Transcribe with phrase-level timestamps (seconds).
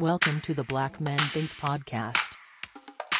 [0.00, 2.36] Welcome to the Black Men Think podcast.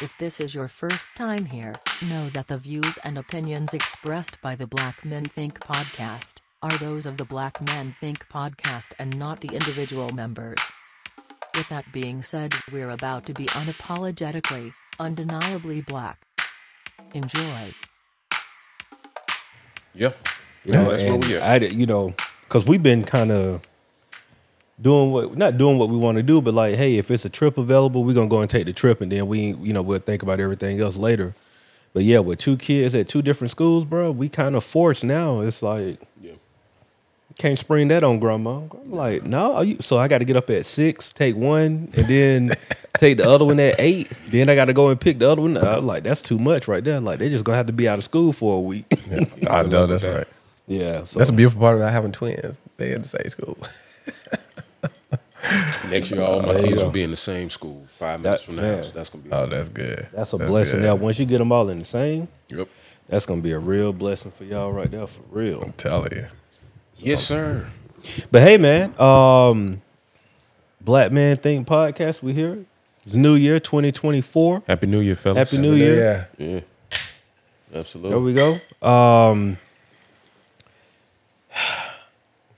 [0.01, 1.75] If this is your first time here,
[2.09, 7.05] know that the views and opinions expressed by the Black Men Think podcast are those
[7.05, 10.71] of the Black Men Think podcast and not the individual members.
[11.53, 16.25] With that being said, we're about to be unapologetically, undeniably black.
[17.13, 17.73] Enjoy.
[19.93, 20.13] Yeah.
[20.63, 21.61] You know, that's where we at.
[21.61, 23.67] I, you know, because we've been kind of
[24.81, 27.29] doing what, not doing what we want to do, but like, hey, if it's a
[27.29, 29.99] trip available, we're gonna go and take the trip, and then we, you know, we'll
[29.99, 31.35] think about everything else later.
[31.93, 35.41] But yeah, with two kids at two different schools, bro, we kind of forced now.
[35.41, 36.33] It's like, Yeah.
[37.37, 38.61] can't spring that on grandma.
[38.71, 41.89] I'm like, no, are you, so I got to get up at six, take one,
[41.95, 42.49] and then
[42.99, 44.11] take the other one at eight.
[44.27, 45.57] Then I got to go and pick the other one.
[45.57, 46.99] I'm like, that's too much right there.
[46.99, 48.85] Like, they're just gonna have to be out of school for a week.
[49.49, 50.27] I know that's right.
[50.67, 52.61] yeah, so That's a beautiful part about having twins.
[52.77, 53.57] They in the same school.
[55.89, 56.85] Next year, all my There you kids go.
[56.85, 57.85] will be in the same school.
[57.97, 58.77] Five minutes That- from the man.
[58.77, 58.91] house.
[58.91, 59.29] That's gonna be.
[59.31, 60.07] Oh, that's good.
[60.13, 60.79] That's a That's blessing.
[60.79, 60.85] good.
[60.85, 62.67] Now, once you get them all in the same, Yep.
[63.07, 65.61] that's gonna be a real blessing for y'all right there, for real.
[65.61, 66.27] I'm telling you.
[66.97, 67.67] Yes, sir.
[68.31, 69.81] But hey, man, um,
[70.81, 72.59] Black Man Think podcast, we here.
[73.05, 74.61] It's New Year, twenty twenty four.
[74.67, 75.37] Happy New Year, fellas.
[75.49, 76.27] Happy New Year.
[76.37, 76.45] Yeah.
[76.45, 76.59] Yeah.
[77.71, 78.19] There Absolutely.
[78.19, 78.59] we go.
[78.87, 79.57] Um,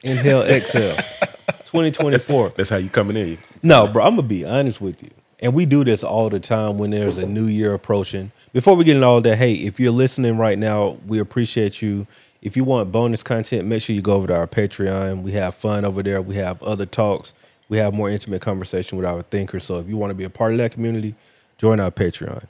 [0.04, 0.96] inhale, exhale.
[1.72, 2.50] Twenty twenty four.
[2.50, 3.38] That's how you coming in.
[3.64, 5.10] No, bro, I'm gonna be honest with you.
[5.40, 8.34] And we do this all the time when there's a new year approaching.
[8.52, 12.08] Before we get into all that, hey, if you're listening right now, we appreciate you.
[12.42, 15.22] If you want bonus content, make sure you go over to our Patreon.
[15.22, 16.22] We have fun over there.
[16.22, 17.32] We have other talks.
[17.70, 19.64] We have more intimate conversation with our thinkers.
[19.64, 21.16] So if you want to be a part of that community,
[21.58, 22.44] join our Patreon.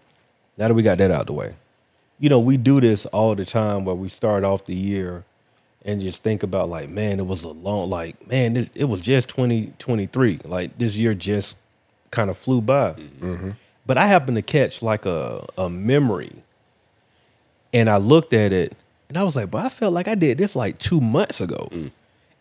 [0.58, 1.54] Now that we got that out of the way,
[2.20, 5.26] you know, we do this all the time where we start off the year
[5.84, 9.02] and just think about like, man, it was a long, like, man, it, it was
[9.02, 10.42] just 2023.
[10.46, 11.56] Like this year just
[12.12, 12.94] kind of flew by.
[12.94, 13.52] Mm-hmm.
[13.86, 16.44] But I happened to catch like a, a memory
[17.74, 18.76] and I looked at it
[19.10, 21.68] and I was like, but I felt like I did this like two months ago.
[21.72, 21.92] Mm.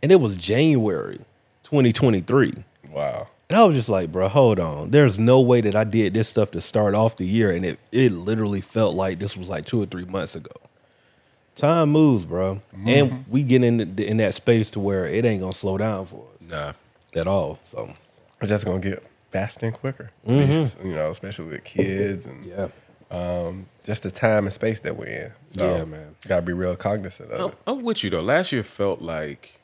[0.03, 1.19] And it was January
[1.65, 2.65] 2023.
[2.91, 3.29] Wow.
[3.49, 4.93] And I was just like, bro, hold on.
[4.93, 7.81] There's no way that I did this stuff to start off the year, and it
[7.91, 10.53] it literally felt like this was like two or three months ago.
[11.57, 15.41] Time moves, bro, and we get in the, in that space to where it ain't
[15.41, 16.51] gonna slow down for us.
[16.51, 16.73] Nah.
[17.15, 17.59] at all.
[17.65, 17.95] So
[18.41, 20.11] It's just gonna get faster and quicker.
[20.27, 22.69] These- You know, especially with kids and yeah,
[23.11, 25.33] um, just the time and space that we're in.
[25.49, 26.17] So Yeah, man.
[26.27, 27.57] Gotta be real cognizant of I'm, it.
[27.67, 28.23] I'm with you though.
[28.23, 29.61] Last year felt like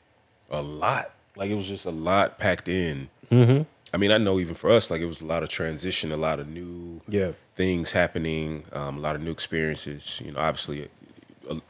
[0.51, 1.11] a lot.
[1.35, 3.09] Like it was just a lot packed in.
[3.31, 3.63] Mm-hmm.
[3.93, 6.17] I mean, I know even for us, like it was a lot of transition, a
[6.17, 7.31] lot of new Yeah.
[7.55, 10.21] things happening, um, a lot of new experiences.
[10.23, 10.89] You know, obviously,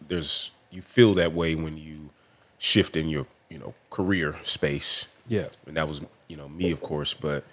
[0.07, 2.09] there's you feel that way when you
[2.57, 5.07] shift in your you know career space.
[5.27, 7.43] yeah, and that was you know me of course but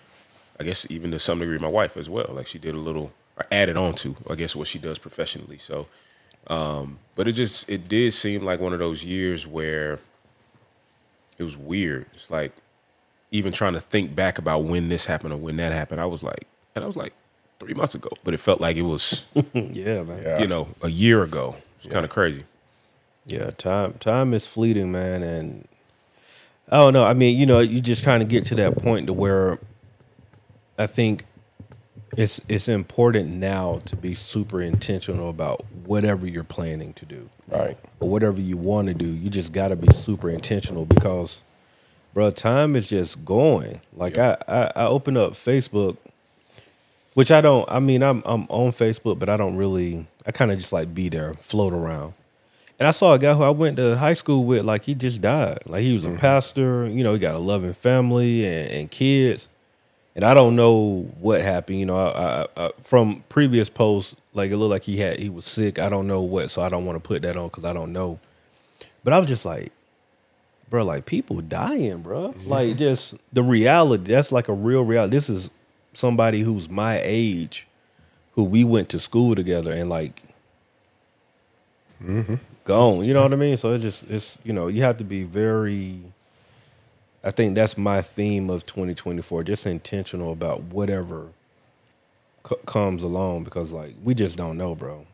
[0.58, 3.12] i guess even to some degree my wife as well like she did a little
[3.36, 5.86] or added on to i guess what she does professionally so
[6.48, 10.00] um but it just it did seem like one of those years where
[11.38, 12.52] it was weird it's like
[13.30, 16.22] even trying to think back about when this happened or when that happened i was
[16.22, 17.12] like and i was like
[17.60, 19.24] three months ago but it felt like it was
[19.54, 20.20] yeah, man.
[20.22, 20.38] Yeah.
[20.40, 22.44] you know a year ago it's kind of crazy
[23.26, 25.68] Yeah, time time is fleeting, man, and
[26.70, 27.04] oh, I don't know.
[27.04, 29.58] I mean, you know, you just kind of get to that point to where
[30.78, 31.24] I think
[32.16, 37.76] it's it's important now to be super intentional about whatever you're planning to do, Right.
[38.00, 39.06] or whatever you want to do.
[39.06, 41.42] You just got to be super intentional because,
[42.12, 43.80] bro, time is just going.
[43.96, 45.96] Like I, I I open up Facebook,
[47.14, 47.68] which I don't.
[47.70, 50.06] I mean, I'm I'm on Facebook, but I don't really.
[50.26, 52.14] I kind of just like be there, float around.
[52.78, 55.20] And I saw a guy who I went to high school with, like he just
[55.20, 55.60] died.
[55.66, 56.16] Like he was a mm-hmm.
[56.16, 59.48] pastor, you know, he got a loving family and, and kids.
[60.16, 61.96] And I don't know what happened, you know.
[61.96, 65.78] I, I, I, from previous posts, like it looked like he had he was sick.
[65.78, 67.92] I don't know what, so I don't want to put that on because I don't
[67.92, 68.18] know.
[69.02, 69.72] But I was just like,
[70.70, 72.28] bro, like people dying, bro.
[72.28, 72.48] Mm-hmm.
[72.48, 74.12] Like just the reality.
[74.12, 75.10] That's like a real reality.
[75.16, 75.50] This is
[75.94, 77.66] somebody who's my age,
[78.34, 80.22] who we went to school together, and like
[82.02, 82.36] mm-hmm.
[82.64, 83.04] gone.
[83.04, 83.56] You know what I mean?
[83.56, 86.00] So it's just it's you know you have to be very.
[87.24, 89.44] I think that's my theme of 2024.
[89.44, 91.28] Just intentional about whatever
[92.48, 95.06] c- comes along because like we just don't know, bro.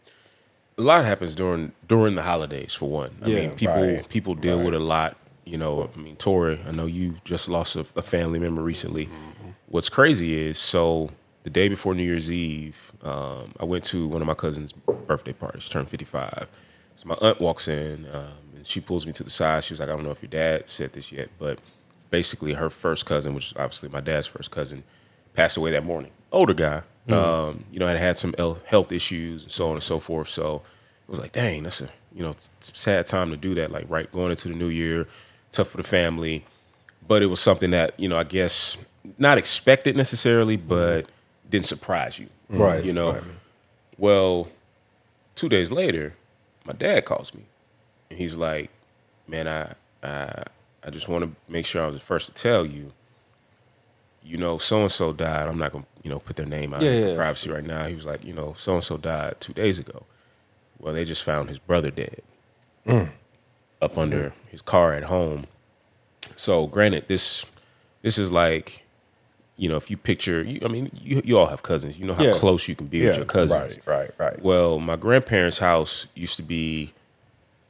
[0.79, 3.13] a lot happens during during the holidays for one.
[3.23, 5.17] I Yeah, mean, people right, people deal with a lot.
[5.45, 9.07] You know, I mean, Torri, I know you just lost a, a family member recently.
[9.07, 9.30] Mm-hmm.
[9.71, 11.11] What's crazy is so
[11.45, 15.33] the day before New Year's Eve, um, I went to one of my cousin's birthday
[15.33, 15.69] parties.
[15.69, 16.49] Turned fifty five.
[16.97, 19.63] So my aunt walks in um, and she pulls me to the side.
[19.63, 21.61] She was like, "I don't know if your dad said this yet, but
[22.11, 24.83] basically, her first cousin, which is obviously my dad's first cousin,
[25.35, 26.11] passed away that morning.
[26.33, 28.35] Older guy, um, you know, had had some
[28.67, 30.29] health issues and so on and so forth.
[30.29, 30.63] So
[31.07, 33.71] it was like, dang, that's a you know, sad time to do that.
[33.71, 35.07] Like right going into the new year,
[35.53, 36.45] tough for the family,
[37.07, 38.77] but it was something that you know, I guess
[39.19, 41.07] not expected necessarily, but
[41.49, 43.23] didn't surprise you, Right, You know, right.
[43.99, 44.49] well,
[45.35, 46.15] two days later,
[46.65, 47.45] my dad calls me,
[48.11, 48.71] and he's like,
[49.27, 49.73] "Man, I
[50.07, 50.45] I
[50.85, 52.93] I just want to make sure I was the first to tell you.
[54.23, 55.49] You know, so and so died.
[55.49, 57.17] I'm not gonna you know put their name out Yeah, there for yeah.
[57.17, 57.87] privacy right now.
[57.87, 60.05] He was like, you know, so and so died two days ago.
[60.79, 62.23] Well, they just found his brother dead
[62.87, 63.13] mm.
[63.81, 65.45] up under his car at home.
[66.37, 67.47] So, granted, this
[68.03, 68.85] this is like."
[69.61, 71.99] You know, if you picture, you, I mean, you, you all have cousins.
[71.99, 72.33] You know how Yeah.
[72.33, 73.79] close you can be Yeah, with your cousins.
[73.87, 74.43] Right, right, right.
[74.43, 76.95] Well, my grandparents' house used to be,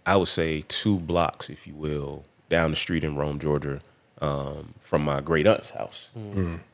[0.07, 3.81] I would say, two blocks, if you will, down the street in Rome, Georgia,
[4.23, 6.11] um, from my great aunt's house.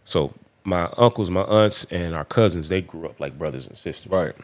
[0.05, 0.35] So
[0.65, 4.13] my uncles, my aunts, and our cousins, they grew up like brothers and sisters.
[4.13, 4.35] Right.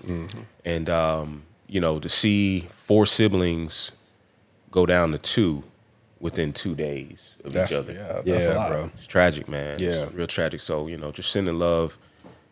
[0.65, 3.93] And, um, you know, to see four siblings
[4.71, 5.65] go down to two
[6.23, 7.93] within two days of That's each other.
[7.93, 8.71] yeah, that's Yeah, a lot.
[8.71, 8.91] bro.
[8.95, 9.79] It's tragic, man.
[9.79, 10.05] Yeah.
[10.05, 10.61] It's real tragic.
[10.61, 11.99] So, you know, just sending love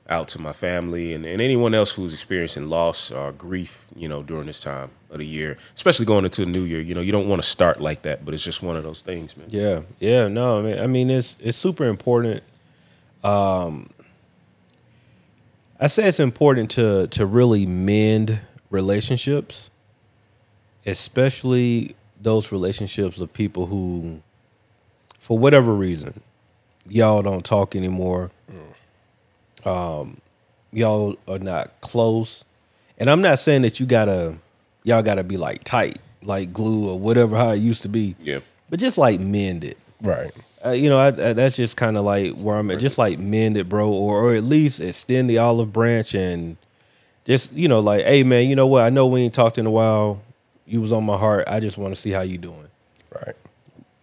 [0.08, 4.24] out to my family and, and anyone else who's experiencing loss or grief, you know,
[4.24, 6.80] during this time of the year, especially going into the new year.
[6.80, 9.02] You know, you don't want to start like that, but it's just one of those
[9.02, 9.46] things, man.
[9.50, 12.42] Yeah, yeah, no, I mean, I mean, it's it's super important.
[13.22, 13.90] Um,
[15.78, 18.40] I say it's important to to really mend
[18.70, 19.70] relationships,
[20.86, 24.20] especially those relationships of people who,
[25.18, 26.20] for whatever reason,
[26.88, 28.30] y'all don't talk anymore.
[29.64, 30.20] Um,
[30.72, 32.44] y'all are not close,
[32.98, 34.36] and I'm not saying that you gotta,
[34.84, 38.40] y'all gotta be like tight, like glue or whatever how it used to be Yeah.
[38.70, 39.76] but just like mend it.
[40.00, 40.30] Right.
[40.64, 42.78] Uh, you know, I, I, that's just kind of like where I'm at.
[42.78, 46.56] Just like mend it, bro, or or at least extend the olive branch and
[47.26, 48.82] just you know, like, hey man, you know what?
[48.82, 50.22] I know we ain't talked in a while.
[50.70, 51.44] You was on my heart.
[51.48, 52.68] I just want to see how you doing.
[53.14, 53.34] Right.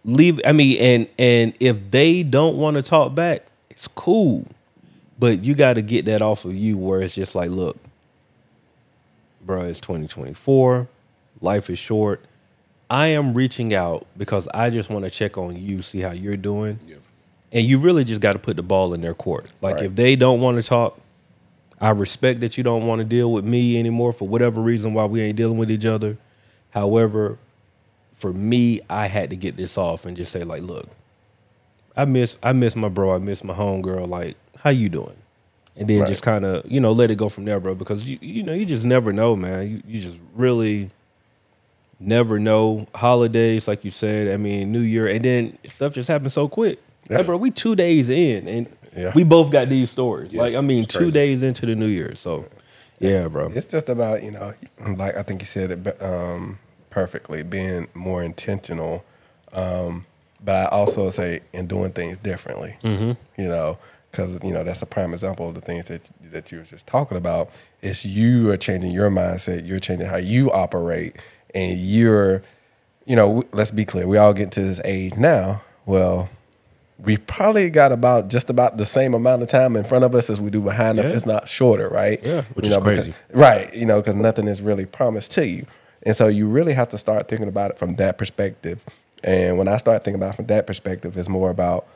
[0.04, 0.40] Leave.
[0.44, 4.46] I mean, and and if they don't want to talk back, it's cool.
[5.18, 7.76] But you got to get that off of you, where it's just like, look,
[9.44, 10.86] bro, it's 2024.
[11.40, 12.24] Life is short.
[12.90, 16.36] I am reaching out because I just want to check on you, see how you're
[16.36, 16.78] doing.
[17.52, 19.50] And you really just got to put the ball in their court.
[19.60, 19.84] Like Right.
[19.86, 21.00] if they don't want to talk,
[21.80, 25.04] I respect that you don't want to deal with me anymore for whatever reason why
[25.06, 26.16] we ain't dealing with each other.
[26.70, 27.38] However,
[28.12, 30.88] for me, I had to get this off and just say like, look,
[31.96, 34.08] I miss I miss my bro, I miss my homegirl.
[34.08, 35.16] Like, how you doing?
[35.76, 36.08] And then Right.
[36.08, 37.74] just kind of you know let it go from there, bro.
[37.74, 39.68] Because you you know you just never know, man.
[39.70, 40.90] You you just really
[42.00, 42.86] never know.
[42.94, 46.80] Holidays, like you said, I mean New Year, and then stuff just happens so quick.
[47.10, 47.18] Yeah.
[47.18, 49.12] Like, bro, we two days in, and Yeah.
[49.14, 50.32] we both got these stories.
[50.32, 52.46] Yeah, like I mean, two days into the New Year, so
[53.00, 53.50] yeah, bro.
[53.54, 54.52] It's just about you know,
[54.96, 56.58] like I think you said it um,
[56.90, 59.04] perfectly, being more intentional.
[59.52, 60.06] Um,
[60.44, 62.76] but I also say in doing things differently.
[62.82, 63.12] Mm-hmm.
[63.40, 63.78] You know,
[64.10, 66.86] because you know that's a prime example of the things that that you were just
[66.86, 67.50] talking about.
[67.82, 71.16] Is you are changing your mindset, you're changing how you operate,
[71.54, 72.42] and you're,
[73.06, 74.06] you know, let's be clear.
[74.06, 75.62] We all get to this age now.
[75.86, 76.28] Well,
[76.98, 80.28] we probably got about just about the same amount of time in front of us
[80.30, 81.14] as we do behind us.
[81.14, 82.20] It's not shorter, right?
[82.24, 82.42] Yeah.
[82.54, 83.14] Which You is know, because- crazy.
[83.32, 83.72] right?
[83.74, 85.66] You know, because nothing is really promised to you,
[86.02, 88.84] and so you really have to start thinking about it from that perspective.
[89.24, 91.86] And when I start thinking about it from that perspective, it's more about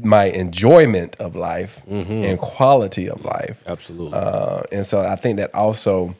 [0.00, 3.64] my enjoyment of life and quality of life.
[3.66, 4.16] Absolutely.
[4.18, 6.14] Uh, and so I think that also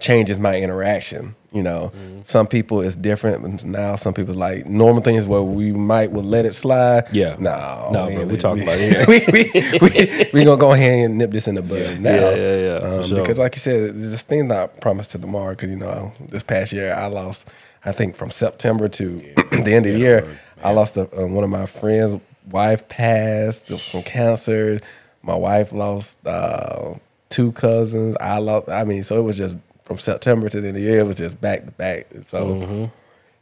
[0.00, 1.34] changes my interaction.
[1.52, 1.92] You know,
[2.22, 3.96] some people is different now.
[3.96, 7.08] Some people like normal things where we might would let it slide.
[7.12, 7.34] Yeah.
[7.40, 9.06] no, No, we bro, we talking about it.
[9.08, 12.14] we, we, we gonna go ahead and nip this in the bud now.
[12.14, 13.20] Yeah, yeah, yeah, Um, sure.
[13.20, 15.50] Because like you said, this thing's not promised to tomorrow.
[15.50, 17.48] Because you know, this past year I lost.
[17.84, 19.16] I think from September to
[19.50, 24.02] the end of the year, I lost a, one of my friends' wife passed from
[24.04, 24.80] cancer.
[25.22, 26.94] My wife lost uh,
[27.28, 28.16] two cousins.
[28.20, 28.68] I lost.
[28.68, 29.56] I mean, so it was just
[29.90, 31.00] from September to the end of the year.
[31.00, 32.06] It was just back to back.
[32.22, 32.84] So Mm-hmm.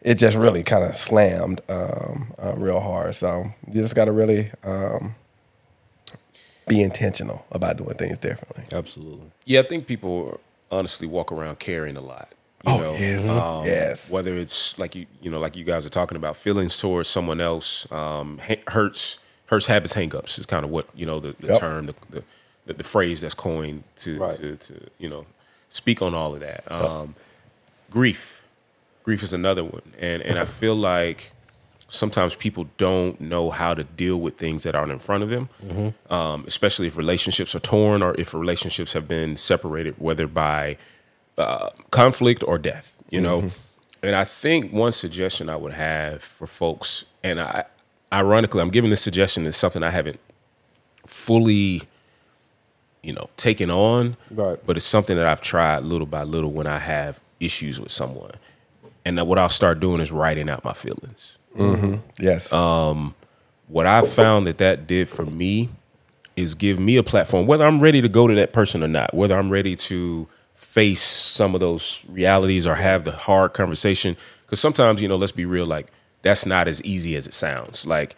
[0.01, 3.15] it just really kind of slammed um, uh, real hard.
[3.15, 5.15] So you just got to really um,
[6.67, 8.65] be intentional about doing things differently.
[8.73, 9.31] Absolutely.
[9.45, 10.41] Yeah, I think people
[10.71, 12.33] honestly walk around carrying a lot.
[12.67, 12.93] You Oh, know?
[12.97, 13.29] yes.
[13.29, 14.11] Um, Yes.
[14.11, 17.43] Whether it's like you, you know, like you guys are talking about feelings towards someone
[17.43, 21.49] else, um, ha- hurts, hurts, habits, hangups is kind of what you know the, the
[21.49, 21.59] Yep.
[21.61, 22.25] term, the, the
[22.65, 24.33] the the phrase that's coined to Right.
[24.33, 25.27] to to you know
[25.69, 26.71] speak on all of that.
[26.71, 27.15] Um,
[27.91, 28.43] Grief,
[29.03, 31.33] grief is another one, and and I feel like
[31.89, 35.49] sometimes people don't know how to deal with things that aren't in front of them,
[36.11, 40.77] um, especially if relationships are torn or if relationships have been separated, whether by
[41.39, 43.51] uh, conflict or death, you know.
[44.03, 47.65] And I think one suggestion I would have for folks, and I,
[48.13, 50.21] ironically, I'm giving this suggestion is something I haven't
[51.07, 51.83] fully,
[53.03, 54.59] you know, taken on, Right.
[54.67, 58.33] but it's something that I've tried little by little when I have issues with someone.
[59.05, 61.97] And that what I'll start doing is writing out my feelings mm-hmm.
[62.19, 62.53] Yes.
[62.53, 63.15] Um,
[63.69, 65.69] what I found that that did for me
[66.37, 69.13] is give me a platform, whether I'm ready to go to that person or not,
[69.15, 74.17] whether I'm ready to face some of those realities or have the hard conversation.
[74.45, 75.89] Because sometimes, you know, let's be real, like
[76.23, 77.87] that's not as easy as it sounds.
[77.87, 78.17] Like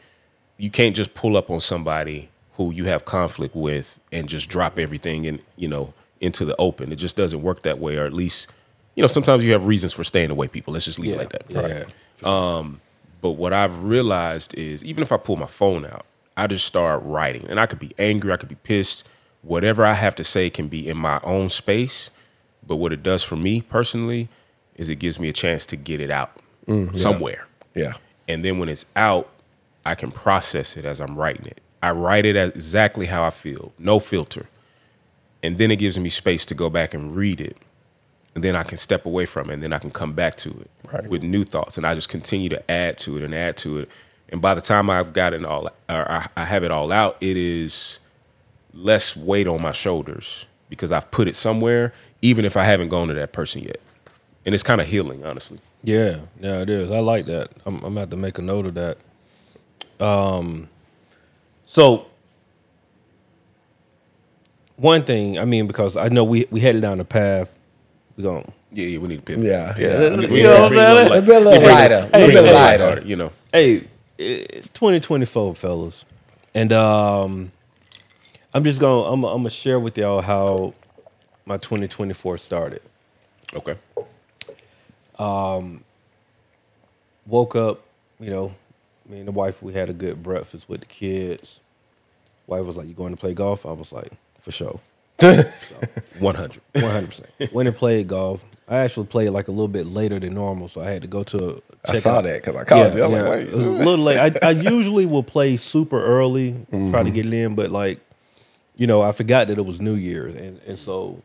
[0.56, 2.28] you can't just pull up on somebody
[2.60, 6.92] who you have conflict with and just drop everything and you know, into the open.
[6.92, 8.52] It just doesn't work that way, or at least,
[8.94, 10.46] you know, sometimes you have reasons for staying away.
[10.46, 11.50] People, let's just leave it like that.
[11.50, 11.84] Yeah.
[12.22, 12.82] Um,
[13.22, 16.04] but what I've realized is even if I pull my phone out,
[16.36, 17.46] I just start writing.
[17.48, 19.08] And I could be angry, I could be pissed.
[19.40, 22.10] Whatever I have to say can be in my own space.
[22.66, 24.28] But what it does for me personally
[24.74, 26.36] is it gives me a chance to get it out
[26.66, 26.94] mm-hmm.
[26.94, 27.46] somewhere.
[27.74, 27.94] yeah.
[28.28, 29.30] And then when it's out,
[29.86, 31.62] I can process it as I'm writing it.
[31.82, 34.46] I write it exactly how I feel, no filter.
[35.42, 37.56] And then it gives me space to go back and read it.
[38.34, 40.50] And then I can step away from it and then I can come back to
[40.50, 41.06] it Right.
[41.08, 41.76] with new thoughts.
[41.78, 43.90] And I just continue to add to it and add to it.
[44.28, 47.37] And by the time I've got it all, or I have it all out, it
[47.37, 47.99] is
[48.72, 53.08] less weight on my shoulders because I've put it somewhere, even if I haven't gone
[53.08, 53.80] to that person yet.
[54.46, 55.58] And it's kind of healing, honestly.
[55.82, 56.90] Yeah, yeah, it is.
[56.92, 57.50] I like that.
[57.66, 58.99] I'm, I'm have to make a note of that.
[59.99, 60.68] Um,
[61.70, 62.04] so
[64.76, 67.56] one thing, I mean, because I know we we headed down the path.
[68.16, 69.44] We going Yeah, yeah, we need to pivot.
[69.44, 70.00] Yeah, Pivot.
[70.00, 70.08] yeah.
[70.08, 71.12] I mean, You know what I'm saying?
[71.12, 72.10] a A bit a little bring lighter.
[72.12, 72.86] a- A little a lighter.
[72.86, 73.84] lighter, You know, Hey,
[74.18, 76.04] it's 2024, fellas,
[76.54, 77.52] and um,
[78.52, 80.74] I'm just gonna I'm, I'm gonna share with y'all how
[81.46, 82.82] my 2024 started.
[83.54, 83.76] okay.
[85.20, 85.84] Um,
[87.26, 87.80] woke up,
[88.18, 88.54] you know,
[89.10, 91.60] me and the wife we had a good breakfast with the kids.
[92.46, 94.80] Wife was like, "You going to play golf?" I was like, "For sure."
[95.20, 96.18] 100.
[96.20, 96.34] One
[96.84, 97.52] hundred percent.
[97.52, 98.44] Went and played golf.
[98.68, 101.22] I actually played like a little bit later than normal, so I had to go
[101.24, 101.62] to.
[101.84, 103.04] I saw out- that because I called you.
[103.04, 104.18] I'm yeah, like, it was a little late.
[104.42, 107.04] I, I usually will play super early, try Mm-hmm.
[107.04, 108.00] to get it in, but like,
[108.76, 111.22] you know, I forgot that it was New Year's, and and so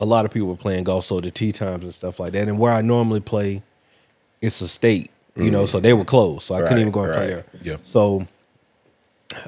[0.00, 2.48] a lot of people were playing golf, so the tee times and stuff like that.
[2.48, 3.62] And where I normally play,
[4.40, 7.12] it's a state, you know, so they were closed, so I couldn't even go and
[7.12, 7.44] play there.
[7.62, 7.76] Yeah.
[7.82, 8.26] So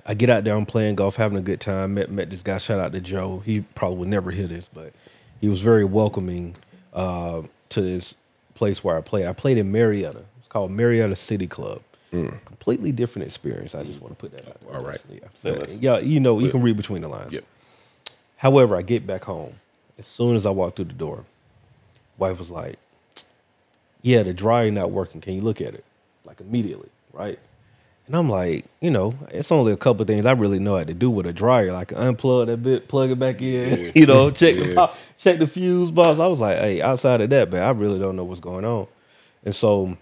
[0.06, 1.94] I get out there, I'm playing golf, having a good time.
[1.94, 2.59] Met met this guy.
[2.59, 3.40] Shout out to Joe.
[3.44, 4.92] He probably would never hear this, but
[5.40, 6.54] he was very welcoming
[6.92, 8.14] uh, to this
[8.54, 9.26] place where I played.
[9.26, 10.25] I played in Marietta.
[10.38, 11.82] It's called Marietta City Club.
[12.44, 13.75] Completely different experience.
[13.75, 14.61] I just want to put that out.
[14.61, 14.76] There.
[14.76, 14.99] All right.
[15.09, 15.20] Yeah.
[15.35, 15.78] Say But, less.
[15.78, 15.99] yeah.
[15.99, 17.32] You know, you can read between the lines.
[17.32, 17.44] Yep.
[18.37, 19.54] However, I get back home.
[19.97, 21.25] As soon as I walk through the door,
[22.18, 22.78] wife was like,
[24.02, 25.21] "Yeah, the dryer not working.
[25.21, 25.85] Can you look at it?"
[26.25, 27.38] Like immediately, right?
[28.07, 30.95] And I'm like, you know, it's only a couple things I really know how to
[30.95, 31.73] do with a dryer.
[31.73, 34.75] Like unplug that bit, plug it back in, you know, check the Yeah.
[34.75, 36.19] pop, check the fuse box.
[36.19, 38.88] I was like, hey, outside of that, man, I really don't know what's going on.
[39.45, 39.97] And so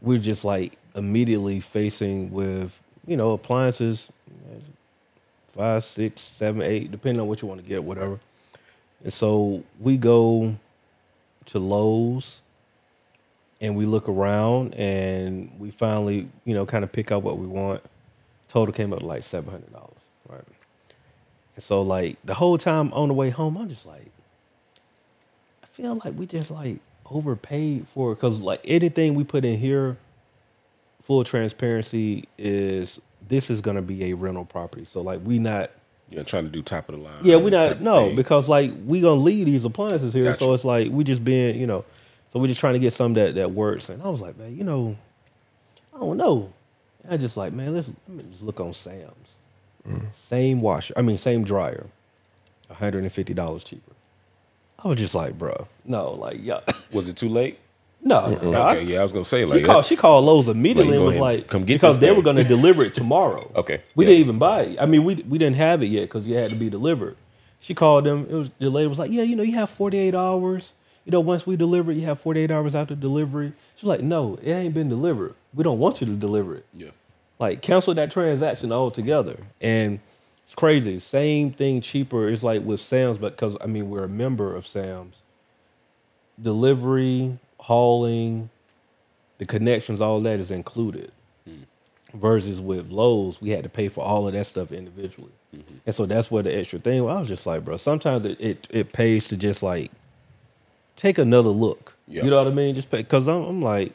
[0.00, 4.08] we're just like immediately facing with, you know, appliances,
[5.48, 8.18] five, six, seven, eight, depending on what you want to get, whatever.
[9.04, 10.56] And so we go
[11.46, 12.42] to Lowe's
[13.60, 17.46] and we look around and we finally, you know, kind of pick out what we
[17.46, 17.82] want.
[18.48, 19.96] Total came up to like seven hundred dollars,
[20.28, 20.44] right?
[21.54, 24.10] And so like the whole time on the way home, I'm just like,
[25.62, 26.78] I feel like we just like
[27.10, 29.96] overpaid for it because like anything we put in here,
[31.02, 34.84] full transparency is this is gonna be a rental property.
[34.84, 35.70] So like we not
[36.10, 37.24] You know, trying to do top of the line.
[37.24, 38.16] yeah, we not no thing.
[38.16, 40.38] because like we gonna leave these appliances here, Gotcha.
[40.38, 41.84] so it's like we just being you know,
[42.32, 43.88] so we're just trying to get some that that works.
[43.88, 44.96] And I was like, man, you know,
[45.94, 46.52] I don't know.
[47.08, 49.34] I just like, man, let's let me just look on Sam's.
[49.88, 50.12] Mm.
[50.12, 51.86] Same washer, I mean, same dryer,
[52.70, 53.92] hundred and fifty dollars cheaper.
[54.82, 56.60] I was just like, bro, no, like, yeah,
[56.92, 57.58] Was it too late?
[58.02, 58.28] no.
[58.42, 59.84] no, I- Okay, yeah, I was gonna say like she called.
[59.86, 62.16] She called Lowe's immediately Like, and was like, come get because they thing.
[62.16, 63.50] were going to deliver it tomorrow.
[63.54, 64.08] Okay, we yeah.
[64.10, 64.78] didn't even buy it.
[64.80, 67.16] I mean, we we didn't have it yet because it had to be delivered.
[67.60, 68.26] She called them.
[68.28, 70.72] It was the lady was like, yeah, you know, you have forty eight hours.
[71.06, 73.52] You know, once we deliver, it, you have forty eight hours after delivery.
[73.76, 75.34] She's like, no, it ain't been delivered.
[75.54, 76.66] We don't want you to deliver it.
[76.74, 76.90] Yeah.
[77.38, 79.38] Like cancel that transaction altogether.
[79.60, 80.00] And
[80.42, 80.98] it's crazy.
[80.98, 82.28] Same thing, cheaper.
[82.28, 85.16] It's like with Sam's, but because I mean we're a member of Sam's.
[86.42, 88.50] Delivery, hauling,
[89.38, 91.12] the connections, all that is included.
[91.44, 91.62] Hmm.
[92.14, 95.76] Versus with Lowe's, we had to pay for all of that stuff individually, mm-hmm.
[95.84, 97.04] and so that's where the extra thing.
[97.04, 99.90] well, I was just like, bro, sometimes it it, it pays to just like
[100.96, 101.94] take another look.
[102.08, 102.24] Yeah.
[102.24, 102.74] You know what I mean?
[102.74, 103.92] Just because I'm, I'm like,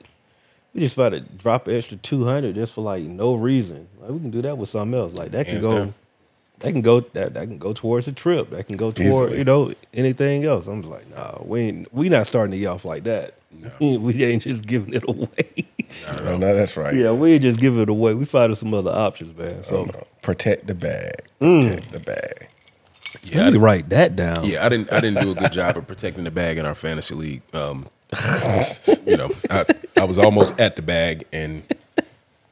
[0.73, 3.87] we just about to drop an extra two hundred just for like no reason.
[3.99, 5.13] Like we can do that with something else.
[5.13, 5.93] Like that can Hands go, down.
[6.59, 8.49] that can go that that can go towards a trip.
[8.51, 9.37] That can go toward Easily.
[9.39, 10.67] you know anything else.
[10.67, 13.35] I'm just like, no, we ain't we not starting the year off like that.
[13.81, 15.65] we ain't just giving it away.
[16.23, 16.95] No, no, that's right.
[16.95, 18.13] yeah, we ain't just giving it away.
[18.13, 19.61] We finding some other options, man.
[19.65, 21.23] So No, protect the bag.
[21.41, 21.61] Mm.
[21.63, 22.47] Protect the bag.
[23.23, 24.43] Yeah, I let me didn't, write that down.
[24.45, 24.91] yeah, I didn't.
[24.93, 27.41] I didn't do a good job of protecting the bag in our fantasy league.
[27.53, 27.87] Um,
[29.05, 29.65] you know, I,
[29.97, 31.63] I was almost at the bag and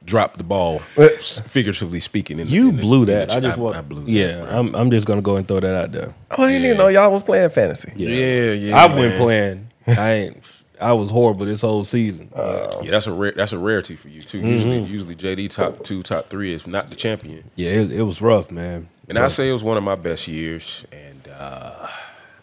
[0.06, 2.40] dropped the ball, figuratively speaking.
[2.40, 3.30] In the- You in the- blew in the that.
[3.30, 3.76] ch- I just want.
[3.76, 4.50] I blew that, yeah, bro.
[4.60, 4.76] I'm.
[4.76, 6.14] I'm just gonna go and throw that out there.
[6.32, 7.92] Oh, I didn't even know y'all was playing fantasy.
[7.96, 8.78] Yeah, yeah.
[8.84, 8.98] I man.
[8.98, 9.68] went playing.
[9.88, 10.59] I ain't.
[10.82, 12.30] I was horrible this whole season.
[12.36, 14.40] Yeah, that's a rare, that's a rarity for you too.
[14.40, 14.48] Mm-hmm.
[14.48, 17.50] Usually, usually JD top two, top three is not the champion.
[17.56, 18.90] yeah, it, it was rough, man.
[19.08, 20.86] And I say it was one of my best years.
[20.92, 21.88] And uh,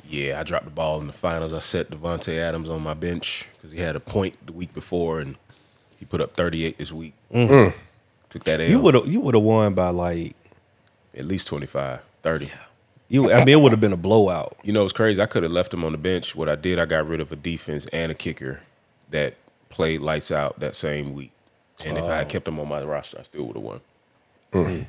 [0.08, 1.52] yeah, I dropped the ball in the finals.
[1.54, 5.20] I set Davante Adams on my bench because he had a point the week before,
[5.20, 5.36] and
[5.98, 7.14] he put up 38 this week.
[8.28, 8.66] Took that L.
[8.66, 8.70] Mm-hmm.
[8.72, 9.08] You would.
[9.08, 10.34] You would have won by like.
[11.16, 12.50] at least 25, 30.
[13.08, 13.32] You.
[13.32, 14.56] I mean, it would have been a blowout.
[14.62, 15.22] You know, it's crazy.
[15.22, 16.34] I could have left him on the bench.
[16.34, 18.60] What I did, I got rid of a defense and a kicker
[19.10, 19.34] that
[19.68, 21.30] played lights out that same week.
[21.84, 24.86] And if I had kept him on my roster, I still would have won.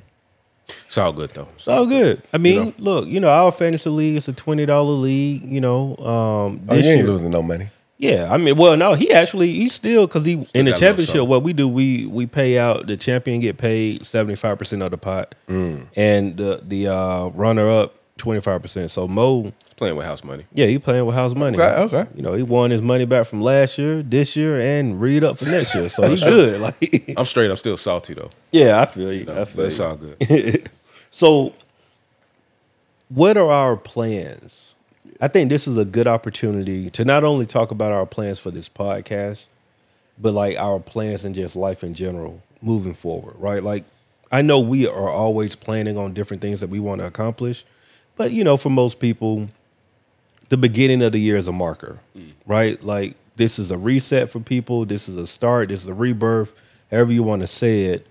[0.85, 1.47] It's all good though.
[1.55, 2.21] It's all good.
[2.33, 2.73] I mean, know?
[2.77, 5.49] look, you know, our fantasy league is a twenty dollar league.
[5.49, 7.69] You know, um, Oh, you ain't year, losing no money.
[7.97, 8.29] yeah.
[8.31, 10.79] I mean, well, no, he actually he still because he in the got a little
[10.79, 11.27] championship.
[11.27, 14.91] What we do, we we pay out the champion get paid seventy five percent of
[14.91, 18.91] the pot, and the the uh, runner up twenty five percent.
[18.91, 20.45] So Mo, Playing with house money.
[20.53, 21.57] yeah, he playing with house money.
[21.59, 22.09] Okay, okay.
[22.15, 25.37] You know, he won his money back from last year, this year, and read up
[25.37, 25.87] for next year.
[25.89, 26.59] So he's good.
[26.61, 27.49] Like, I'm straight.
[27.51, 28.29] I'm still salty though.
[28.51, 29.21] yeah, I feel you.
[29.29, 29.85] I But it's you.
[29.85, 30.69] all good.
[31.09, 31.53] So,
[33.09, 34.73] what are our plans?
[35.19, 38.51] I think this is a good opportunity to not only talk about our plans for
[38.51, 39.47] this podcast,
[40.19, 43.63] but like our plans and just life in general moving forward, right?
[43.63, 43.83] Like,
[44.31, 47.63] I know we are always planning on different things that we want to accomplish,
[48.17, 49.49] but you know, for most people,
[50.49, 51.99] the beginning of the year is a marker,
[52.45, 52.81] right?
[52.83, 56.53] Like, this is a reset for people, this is a start, this is a rebirth,
[56.91, 58.07] however you want to say it.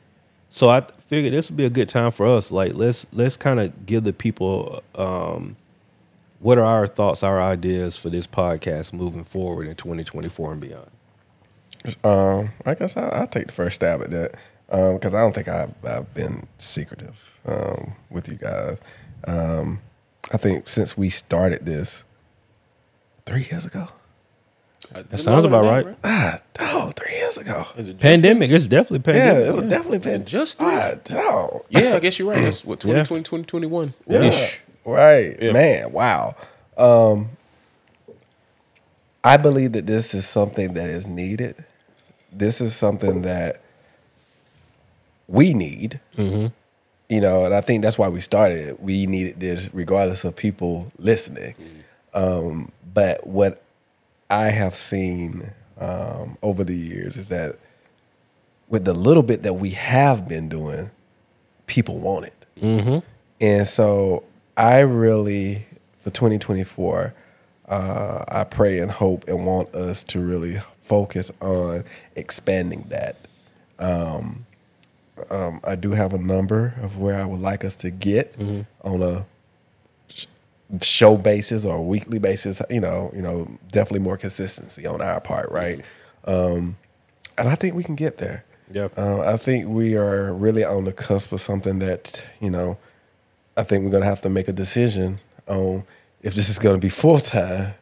[0.49, 2.51] So I figured this would be a good time for us.
[2.51, 5.57] Like let's let's kind of give the people um,
[6.41, 10.91] what are our thoughts, our ideas for this podcast moving forward in 2024 and beyond.
[12.05, 14.35] Um, I guess I'll, I'll take the first stab at that
[14.69, 18.79] because I don't think I've, I've been secretive um, with you guys.
[19.27, 19.81] Um,
[20.33, 22.05] I think since we started this
[23.27, 23.89] three years ago,
[24.93, 25.97] That sounds about right.
[26.05, 27.67] ah, oh, three years ago.
[28.01, 29.27] Pandemic, it's definitely pandemic.
[29.27, 29.49] Yeah, pandemic.
[29.49, 30.69] it would definitely been Just three?
[30.71, 31.65] ah, dog.
[31.71, 32.43] Yeah, I guess you're right.
[32.43, 33.05] That's what Yeah.
[33.05, 34.61] 2020, 2021 Yeah, ish.
[34.85, 35.53] right, Yeah.
[35.53, 35.93] man.
[35.93, 36.35] Wow.
[36.77, 37.31] Um,
[39.25, 41.65] I believe that this is something that is needed.
[42.33, 43.61] This is something that
[45.29, 46.01] we need.
[47.09, 48.79] You know, and I think that's why we started.
[48.81, 51.55] We needed this, regardless of people listening.
[52.15, 53.63] Um, but what
[54.31, 57.59] I have seen um, over the years is that
[58.69, 60.91] with the little bit that we have been doing,
[61.67, 62.47] people want it.
[63.41, 64.25] And so
[64.57, 65.67] I really,
[66.01, 67.15] for 2024,
[67.69, 71.85] uh, I pray and hope and want us to really focus on
[72.17, 73.17] expanding that.
[73.79, 74.47] Um,
[75.31, 79.03] um, I do have a number of where I would like us to get on
[79.03, 79.27] a
[80.83, 82.61] show basis or weekly basis.
[82.71, 85.85] You know, you know, definitely more consistency on our part, right?
[86.25, 86.77] Um,
[87.39, 88.45] and I think we can get there.
[88.73, 88.89] Yeah.
[88.97, 92.79] Uh, I think we are really on the cusp of something that you know.
[93.59, 95.85] I think we're gonna have to make a decision on
[96.23, 97.75] if this is gonna be full time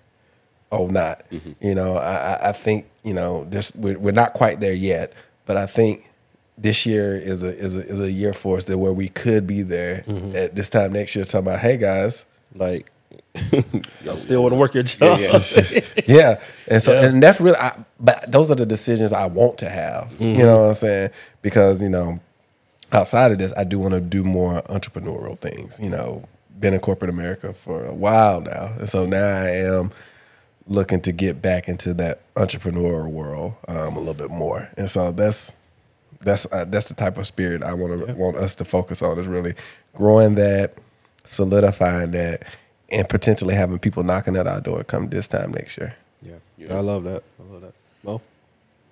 [0.70, 1.24] or not.
[1.60, 3.74] You know, I, I- I think you know this.
[3.74, 5.12] We're, we're not quite there yet,
[5.46, 6.08] but I think
[6.56, 9.46] this year is a is a is a year for us that where we could
[9.46, 11.24] be there at this time next year.
[11.24, 12.90] Talking about, hey guys, Like,
[14.04, 15.18] y'all still want to work your job?
[16.06, 19.68] yeah, and so and that's really, I, but those are the decisions I want to
[19.68, 20.12] have.
[20.20, 21.10] You know what I'm saying?
[21.42, 22.20] Because you know,
[22.92, 25.78] outside of this, I do want to do more entrepreneurial things.
[25.80, 26.24] You know,
[26.60, 29.90] been in corporate America for a while now, and so now I am
[30.66, 34.70] looking to get back into that entrepreneurial world um, a little bit more.
[34.78, 35.54] And so that's
[36.20, 39.18] that's uh, that's the type of spirit I want to want us to focus on
[39.18, 39.54] is really
[39.94, 40.74] growing that,
[41.24, 42.56] solidifying that,
[42.90, 45.96] and potentially having people knocking at our door come this time next year.
[46.56, 46.76] Yeah.
[46.76, 47.22] I love that.
[47.38, 47.74] I love that.
[48.02, 48.22] Well,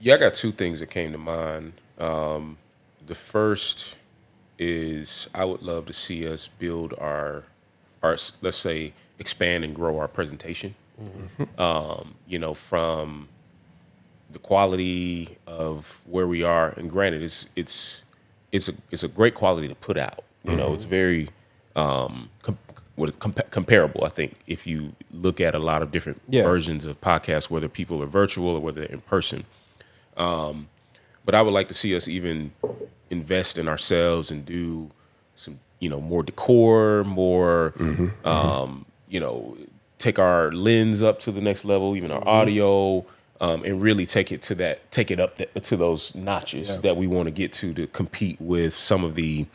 [0.01, 1.75] Yeah, I got two things that came to mind.
[1.99, 2.59] Um,
[3.07, 3.97] the first
[4.59, 7.45] is I would love to see us build our,
[8.03, 10.75] our let's say, expand and grow our presentation.
[11.59, 13.29] Um, you know, from
[14.33, 18.03] the quality of where we are, and granted, it's it's
[18.51, 20.25] it's a it's a great quality to put out.
[20.45, 21.29] You know, it's very
[21.77, 22.59] um, com-
[22.97, 24.05] what compa- comparable.
[24.05, 26.43] I think if you look at a lot of different Yeah.
[26.43, 29.45] versions of podcasts, whether people are virtual or whether they're in person.
[30.17, 30.69] Um,
[31.25, 32.53] but I would like to see us even
[33.11, 34.91] invest in ourselves and do
[35.37, 37.73] some, you know, more decor, more,
[38.25, 39.57] um, you know,
[39.99, 43.05] take our lens up to the next level, even our audio,
[43.43, 46.97] um, and really take it to that, take it up th- to those notches that
[46.97, 49.47] we want to get to to compete with some of the,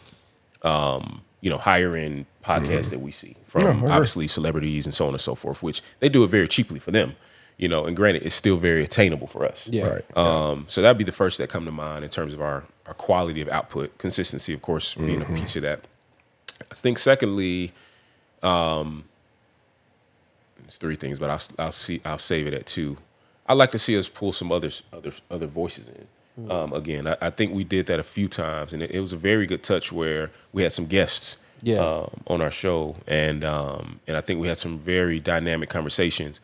[0.61, 5.13] um, you know, higher end podcasts that we see from obviously celebrities and so on
[5.13, 7.15] and so forth, which they do it very cheaply for them.
[7.57, 9.67] You know, and granted, it's still very attainable for us.
[9.67, 9.87] Yeah.
[9.87, 10.17] Right.
[10.17, 12.93] Um, so that'd be the first that come to mind in terms of our, our
[12.93, 15.85] quality of output, consistency, of course, being a piece of that.
[16.71, 17.71] I think secondly,
[18.43, 19.05] um,
[20.65, 22.97] it's three things, but I'll I'll see I'll save it at two.
[23.47, 26.07] I'd like to see us pull some others other other voices in.
[26.51, 29.11] Um, again, I, I think we did that a few times, and it, it was
[29.11, 31.79] a very good touch where we had some guests Yeah.
[31.79, 36.39] um, on our show, and um, and I think we had some very dynamic conversations.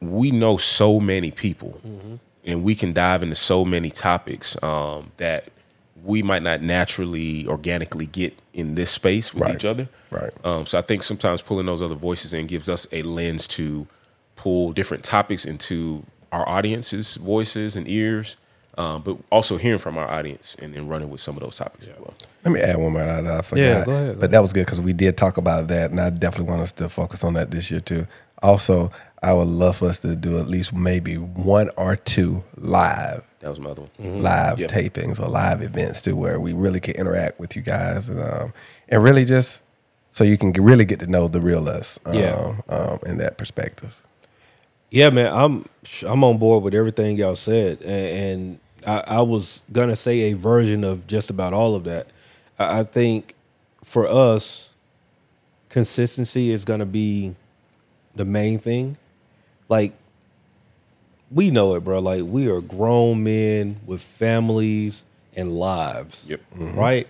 [0.00, 1.80] We know so many people,
[2.44, 5.48] and we can dive into so many topics um, that
[6.04, 9.54] we might not naturally, organically get in this space with Right.
[9.54, 9.88] each other.
[10.10, 10.32] Right.
[10.44, 13.86] Um, so I think sometimes pulling those other voices in gives us a lens to
[14.36, 18.36] pull different topics into our audience's voices and ears,
[18.76, 21.86] um, but also hearing from our audience and then running with some of those topics
[21.86, 22.14] as well.
[22.44, 23.62] Let me add one more that I forgot.
[23.64, 26.00] Yeah, go ahead, go But that was good because we did talk about that, and
[26.00, 28.06] I definitely want us to focus on that this year too.
[28.42, 28.90] Also,
[29.22, 33.48] I would love for us to do at least maybe one or two live That
[33.50, 33.90] was my other one.
[34.02, 34.20] Mm-hmm.
[34.20, 34.70] live Yep.
[34.70, 38.52] tapings or live events too, where we really can interact with you guys and um,
[38.88, 39.62] and really just
[40.10, 41.98] so you can really get to know the real us.
[42.04, 42.54] Um, Yeah.
[42.68, 43.94] um, in that perspective.
[44.94, 45.64] Yeah, man, I'm
[46.06, 50.34] I'm on board with everything y'all said, and, and I, I was gonna say a
[50.34, 52.06] version of just about all of that.
[52.60, 53.34] I, I think
[53.82, 54.70] for us,
[55.68, 57.34] consistency is gonna be
[58.14, 58.96] the main thing.
[59.68, 59.94] Like
[61.28, 61.98] we know it, bro.
[61.98, 65.02] Like we are grown men with families
[65.34, 66.24] and lives.
[66.28, 66.40] Yep.
[66.54, 66.78] Mm-hmm.
[66.78, 67.08] Right.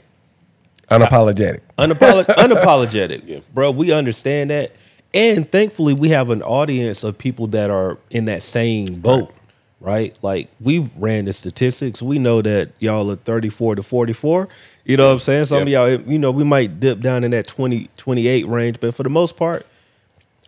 [0.91, 1.61] Unapologetic.
[1.77, 3.41] Unapolo- unapologetic, Yeah.
[3.53, 3.73] bro.
[3.73, 4.73] We understand that,
[5.15, 9.33] and thankfully, we have an audience of people that are in that same boat,
[9.81, 10.17] right?
[10.23, 12.03] Like we've ran the statistics.
[12.03, 14.49] We know that y'all are thirty-four to forty-four.
[14.85, 15.47] You know what I'm saying?
[15.47, 15.85] Some Yeah.
[15.85, 19.03] of y'all, you know, we might dip down in that 20, 28 range, but for
[19.03, 19.65] the most part,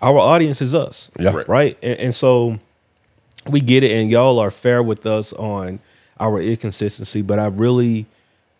[0.02, 1.30] our audience is us, Yeah.
[1.34, 1.48] Right.
[1.48, 1.78] right?
[1.82, 2.58] And, and so
[3.48, 5.78] we get it, and y'all are fair with us on
[6.20, 7.22] our inconsistency.
[7.22, 8.06] But I really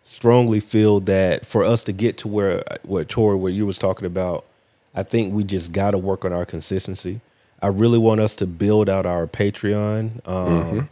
[0.04, 4.06] strongly feel that for us to get to where where Torri, where you was talking
[4.06, 4.44] about,
[4.96, 7.20] I think we just got to work on our consistency.
[7.62, 10.88] I really want us to build out our Patreon um,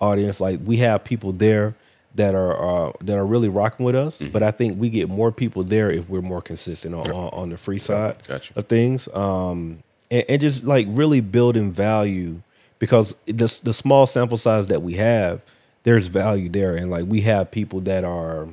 [0.00, 0.40] audience.
[0.40, 1.74] Like we have people there
[2.16, 5.32] that are uh, that are really rocking with us, but I think we get more
[5.32, 8.52] people there if we're more consistent on on, on the free side Gotcha.
[8.56, 12.42] of things, um, and, and just like really building value
[12.78, 15.40] because the the small sample size that we have,
[15.84, 18.48] there's value there, and like we have people that are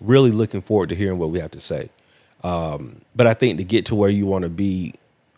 [0.00, 1.90] really looking forward to hearing what we have to say.
[2.48, 4.94] Um, but I think to get to where you want to be,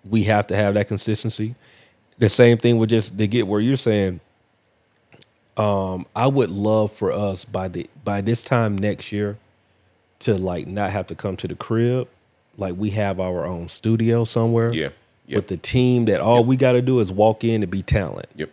[0.08, 1.54] we have to have that consistency.
[2.18, 4.20] The same thing with just to get where you're saying.
[5.56, 9.36] Um, I would love for us by the by this time next year
[10.20, 12.08] to like not have to come to the crib.
[12.56, 14.72] Like we have our own studio somewhere.
[14.72, 14.88] Yeah.
[15.26, 15.36] Yep.
[15.36, 18.26] With the team that all we got to do is walk in and be talent
[18.36, 18.50] Yep.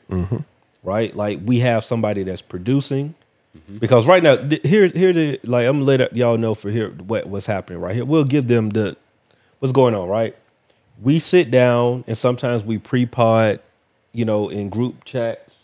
[0.83, 1.15] right?
[1.15, 3.15] Like we have somebody that's producing.
[3.57, 3.77] Mm-hmm.
[3.77, 7.27] Because right now, here, here, the like I'm gonna let y'all know for here what
[7.27, 8.05] what's happening right here.
[8.05, 8.95] We'll give them the
[9.59, 10.35] what's going on, right?
[11.01, 13.59] We sit down and sometimes we pre-pod,
[14.13, 15.55] you know, in group chats.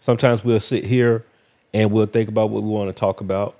[0.00, 1.24] Sometimes we'll sit here
[1.74, 3.56] and we'll think about what we want to talk about.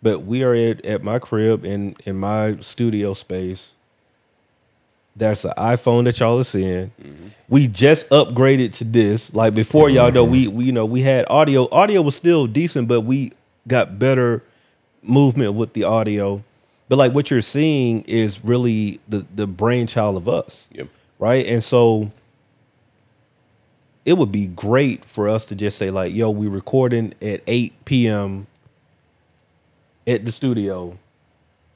[0.00, 3.70] But we are at, at my crib in in my studio space.
[5.14, 6.92] There's the iPhone that y'all are seeing.
[7.52, 9.34] We just upgraded to this.
[9.34, 11.68] Like before, y'all know we we you know we had audio.
[11.70, 13.32] Audio was still decent, but we
[13.68, 14.42] got better
[15.02, 16.42] movement with the audio.
[16.88, 20.88] But like what you're seeing is really the the brainchild of us, Yep.
[21.18, 21.44] right?
[21.44, 22.10] And so
[24.06, 27.84] it would be great for us to just say like, "Yo, we recording at 8
[27.84, 28.46] p.m.
[30.06, 30.96] at the studio."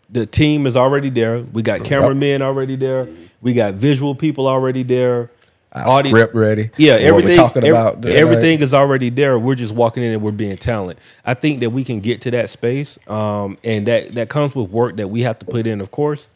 [0.08, 1.40] the team is already there.
[1.40, 3.08] We got cameramen already there.
[3.42, 5.30] We got visual people already there.
[5.72, 6.70] Our Audi- script ready.
[6.76, 7.28] Yeah, what everything.
[7.30, 8.06] we're talking about.
[8.06, 9.38] everything is already there.
[9.38, 10.98] We're just walking in and we're being talent.
[11.24, 14.70] I think that we can get to that space, um, and that that comes with
[14.70, 16.28] work that we have to put in, of course.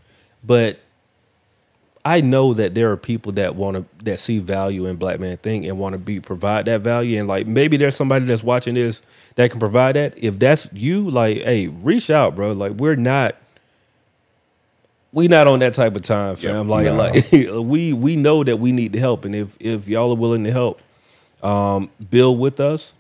[0.45, 0.79] But
[2.05, 5.37] I know that there are people that want to that see value in Black Man
[5.37, 7.19] Think and want to be provide that value.
[7.19, 9.03] And like maybe there's somebody that's watching this
[9.35, 10.15] that can provide that.
[10.17, 12.53] If that's you, like, hey, reach out, bro.
[12.53, 13.37] Like we're not
[15.13, 16.69] we not on that type of time, fam.
[16.69, 16.95] like no.
[16.95, 17.33] like
[17.67, 19.25] we we know that we need the help.
[19.25, 20.81] And if if y'all are willing to help,
[21.43, 22.93] um, build with us,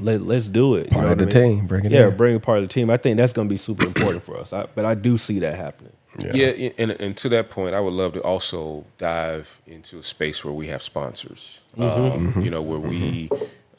[0.00, 0.86] let let's do it.
[0.86, 1.56] You Part know of the I mean?
[1.58, 2.16] team, bring it Yeah, in.
[2.16, 2.90] bring a part of the team.
[2.90, 4.52] I think that's gonna be super important for us.
[4.52, 5.92] I, but I do see that happening.
[6.18, 6.46] Yeah,
[6.78, 10.54] and, and to that point, I would love to also dive into a space where
[10.54, 11.60] we have sponsors.
[11.76, 12.36] Mm-hmm.
[12.38, 13.30] Um, you know, where we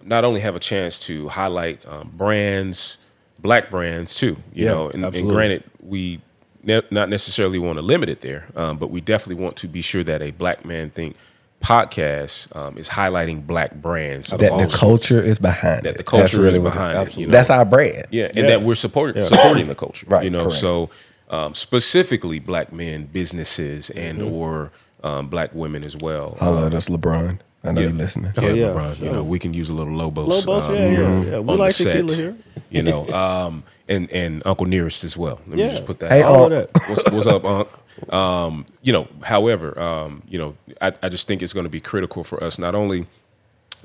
[0.04, 2.98] not only have a chance to highlight um, brands,
[3.40, 4.38] black brands too.
[4.54, 6.22] You Yeah, know, and, and granted, we
[6.70, 9.82] ne- not necessarily want to limit it there, um, but we definitely want to be
[9.82, 11.16] sure that a Black Man Think
[11.62, 14.30] podcast um, is highlighting black brands.
[14.30, 14.80] that all the sorts.
[14.80, 15.98] culture is behind that it.
[15.98, 17.18] the culture That's is behind it.
[17.18, 17.32] You know?
[17.32, 18.06] That's our brand.
[18.12, 18.48] Yeah, and Yeah.
[18.48, 20.06] that we're support, supporting the culture.
[20.10, 20.56] Right, You know, correct.
[20.58, 20.90] so
[21.30, 24.72] um, specifically black men, businesses, and or
[25.04, 26.38] um, black women as well.
[26.40, 27.40] Holla Um, at us, LeBron.
[27.64, 27.88] I know yeah.
[27.88, 28.32] you're listening.
[28.38, 28.66] yeah, yeah.
[28.70, 30.46] LeBron, you know, we can use a little Lobos.
[30.46, 31.40] Lobos, um, yeah, yeah, yeah.
[31.40, 32.36] We like the tequila set, here.
[32.70, 35.42] You know, um, and and Uncle Nearest as well.
[35.48, 35.66] Let Yeah.
[35.66, 36.12] me just put that.
[36.12, 36.30] Hey, out.
[36.30, 36.54] All Unc.
[36.54, 36.70] that.
[36.90, 37.68] what's, what's up, Unc?
[38.14, 41.82] Um, you know, however, um, you know, I, I just think it's going to be
[41.82, 43.08] critical for us not only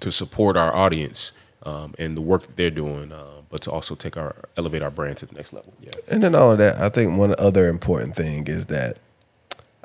[0.00, 1.32] to support our audience
[1.64, 4.90] um, and the work that they're doing, uh, but to also take our elevate our
[4.90, 5.72] brand to the next level.
[5.80, 5.92] Yeah.
[6.08, 8.98] And then all of that, I think one other important thing is that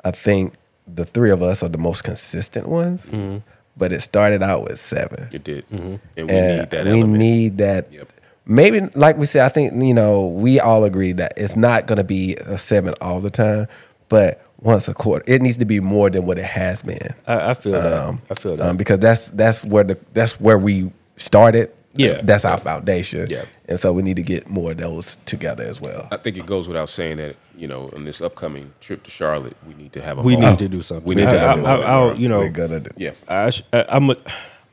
[0.04, 0.54] I think
[0.86, 3.38] the three of us are the most consistent ones, Mm-hmm.
[3.76, 5.28] But it started out with seven.
[5.32, 7.18] It did, and we and need that we element.
[7.18, 7.92] need that.
[7.92, 8.12] Yep.
[8.46, 11.98] Maybe, like we said, I think you know we all agree that it's not going
[11.98, 13.68] to be a seven all the time,
[14.08, 17.14] but once a quarter, it needs to be more than what it has been.
[17.26, 18.20] I, I feel that.
[18.30, 18.68] I feel that.
[18.68, 21.72] Um, because that's that's where the that's where we started.
[21.94, 22.20] Yeah.
[22.22, 23.26] that's our foundation.
[23.28, 23.44] Yeah.
[23.68, 26.06] and so we need to get more of those together as well.
[26.12, 29.56] I think it goes without saying that you know on this upcoming trip to Charlotte,
[29.66, 31.06] we need to have a we whole- need to do something.
[31.06, 32.90] We need I, to have I, a I, whole- I'll- you know, We're gonna do.
[32.96, 33.12] yeah.
[33.28, 34.16] I, sh- I, I'm a,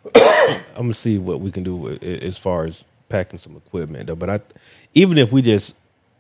[0.16, 4.16] I'm gonna see what we can do with, as far as packing some equipment though.
[4.16, 4.38] But I,
[4.94, 5.74] even if we just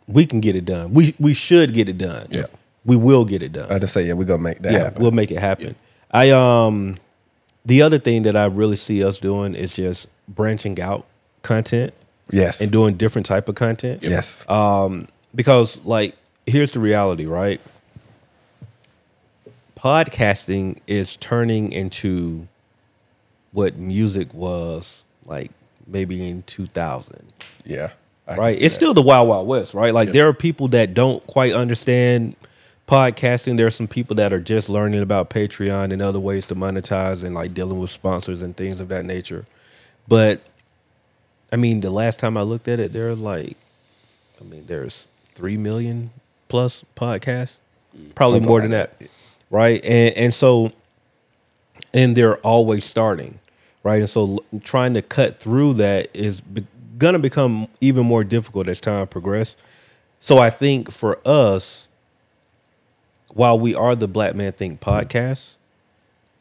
[0.07, 2.27] we can get it done, we we should get it done.
[2.31, 2.45] Yeah.
[2.85, 3.71] we will get it done.
[3.71, 5.01] I just say yeah, we're gonna make that yeah, happen.
[5.01, 5.75] we'll make it happen.
[6.11, 6.97] I um,
[7.65, 11.05] the other thing that I really see us doing is just branching out
[11.41, 11.93] content
[12.31, 14.03] yes, and doing different type of content.
[14.03, 17.61] yes, um, because like here's the reality right?
[19.77, 22.47] Podcasting is turning into
[23.51, 25.51] what music was like
[25.85, 27.33] maybe in 2000
[27.65, 27.91] yeah.
[28.27, 28.53] I right?
[28.53, 28.69] it's that.
[28.71, 29.93] still the wild wild west right?
[29.93, 32.35] Like there are people that don't quite understand
[32.87, 33.57] podcasting.
[33.57, 37.23] There are some people that are just learning about patreon and other ways to monetize
[37.23, 39.45] and like dealing with sponsors and things of that nature
[40.07, 40.41] but
[41.51, 43.57] i mean the last time i looked at it there are like
[44.39, 46.11] i mean there's 3 million
[46.47, 47.57] plus podcasts.
[47.95, 48.15] Mm.
[48.15, 49.01] Probably Something more like than that,
[49.49, 49.83] right?
[49.83, 50.71] And and so
[51.93, 53.39] and they're always starting.
[53.83, 53.99] Right?
[53.99, 56.67] And so trying to cut through that is be-
[56.97, 59.55] gonna become even more difficult as time progresses
[60.19, 61.87] so i think for us
[63.33, 65.53] while we are the black man think podcast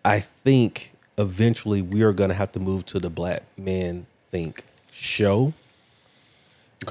[0.03, 5.53] i think eventually we are gonna have to move to the black man think show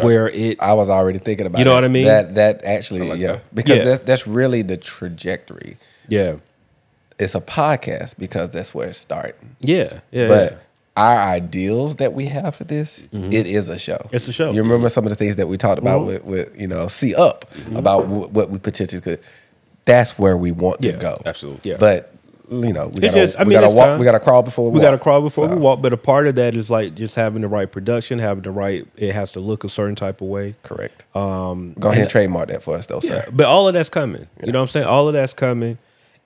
[0.01, 1.59] where it I was already thinking about.
[1.59, 1.75] You know it.
[1.75, 2.05] what I mean?
[2.05, 3.55] That that actually, like yeah, that.
[3.55, 3.83] because Yeah.
[3.85, 5.77] that's that's really the trajectory.
[6.07, 6.35] yeah
[7.19, 9.55] It's a podcast because that's where it's starting.
[9.59, 10.57] yeah yeah But yeah.
[10.97, 14.09] our ideals that we have for this, it is a show.
[14.11, 14.51] It's a show.
[14.51, 16.05] You remember some of the things that we talked about Mhm.
[16.07, 19.19] with, with you know, see up about w- what we potentially could.
[19.85, 21.21] That's where we want Yeah, to go.
[21.25, 21.71] Absolutely.
[21.71, 21.77] Yeah.
[21.77, 22.11] But
[22.49, 23.86] you know, we gotta, just- I we mean, gotta it's walk.
[23.88, 23.99] time.
[23.99, 24.75] We gotta crawl before we, walk.
[24.75, 27.15] we got to crawl before we walk but a part of that is like just
[27.15, 30.27] having the right production having the right it has to look a certain type of
[30.27, 31.05] way Correct.
[31.15, 33.25] Um, go ahead and trademark that for us, though, sir.
[33.31, 34.27] But all of that's coming.
[34.45, 34.86] You know what I'm saying?
[34.88, 35.77] All of that's coming.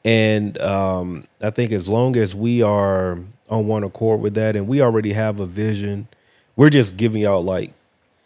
[0.05, 4.67] And um, I think as long as we are on one accord with that and
[4.67, 6.07] we already have a vision,
[6.55, 7.73] we're just giving y'all like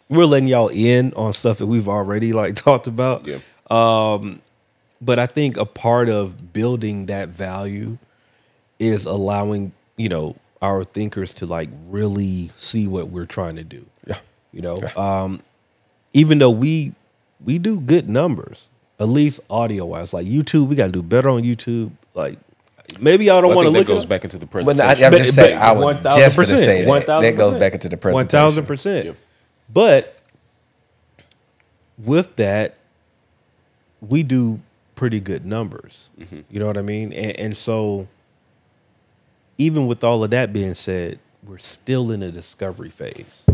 [0.08, 3.26] we're letting y'all in on stuff that we've already like talked about.
[3.26, 3.38] Yeah.
[5.04, 7.98] But I think a part of building that value
[8.78, 13.84] is allowing, you know, our thinkers to like really see what we're trying to do.
[14.06, 14.18] Yeah.
[14.52, 15.42] You know, um,
[16.14, 16.94] even though we
[17.44, 20.14] we do good numbers, at least audio wise.
[20.14, 21.90] Like YouTube, we got to do better on YouTube.
[22.14, 22.38] Like
[22.98, 24.08] maybe y'all don't Well, want to think look that at goes it.
[24.08, 25.04] back into the But presentation.
[25.04, 27.20] I, I just saying, but I was 1000%, just going to say that.
[27.20, 28.14] That goes back into the presentation.
[28.14, 29.16] One thousand percent.
[29.70, 30.16] But
[31.98, 32.76] with that,
[34.00, 34.60] we do
[34.94, 36.10] pretty good numbers.
[36.18, 36.40] Mm-hmm.
[36.50, 37.12] You know what I mean?
[37.12, 38.06] And, and so
[39.58, 43.44] even with all of that being said, we're still in a discovery phase.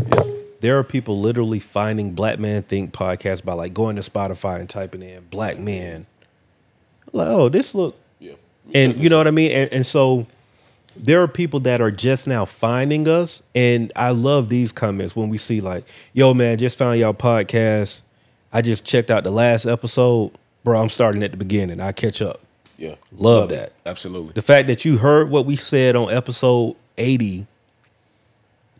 [0.61, 4.69] There are people literally finding Black Man Think podcast by like going to Spotify and
[4.69, 6.05] typing in black Man.
[7.11, 8.33] Like, oh, this look Yeah.
[8.73, 9.51] and you know what I mean?
[9.51, 10.27] And, and so
[10.95, 13.41] there are people that are just now finding us.
[13.55, 18.01] And I love these comments when we see like, yo, man, just found y'all podcast.
[18.53, 20.31] I just checked out the last episode.
[20.63, 21.79] Bro, I'm starting at the beginning.
[21.79, 22.41] I catch up.
[22.77, 22.95] Yeah.
[23.11, 23.55] Love, it.
[23.55, 23.73] that.
[23.85, 24.33] Absolutely.
[24.33, 27.45] The fact that you heard what we said on episode 80,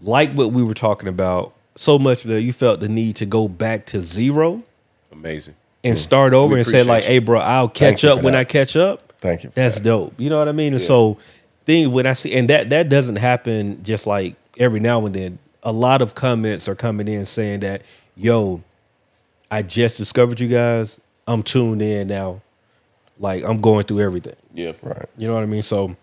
[0.01, 3.47] like what we were talking about, so much that you felt the need to go
[3.47, 4.63] back to zero
[5.11, 5.55] Amazing.
[5.83, 5.99] and mm.
[5.99, 8.39] start over We and say, like, appreciate hey, bro, I'll catch you up when that.
[8.39, 9.13] I catch up.
[9.19, 9.51] Thank you.
[9.53, 9.83] That's that.
[9.83, 10.13] dope.
[10.19, 10.73] You know what I mean?
[10.73, 11.17] And so
[11.65, 15.39] thing when I see and that that doesn't happen just like every now and then.
[15.63, 17.83] A lot of comments are coming in saying that,
[18.15, 18.63] yo,
[19.51, 20.99] I just discovered you guys.
[21.27, 22.41] I'm tuned in now.
[23.19, 24.35] Like I'm going through everything.
[24.53, 24.73] Yeah.
[24.81, 25.05] Right.
[25.17, 25.61] You know what I mean?
[25.61, 25.95] So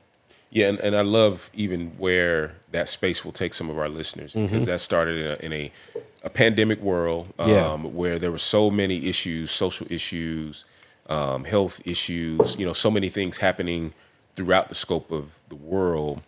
[0.51, 4.35] Yeah, and, and I love even where that space will take some of our listeners
[4.35, 5.73] because that started in a, in a,
[6.23, 7.75] a pandemic world um, Yeah.
[7.77, 10.65] where there were so many issues, social issues,
[11.09, 13.95] um, health issues, you know, so many things happening
[14.37, 16.21] throughout the scope of the world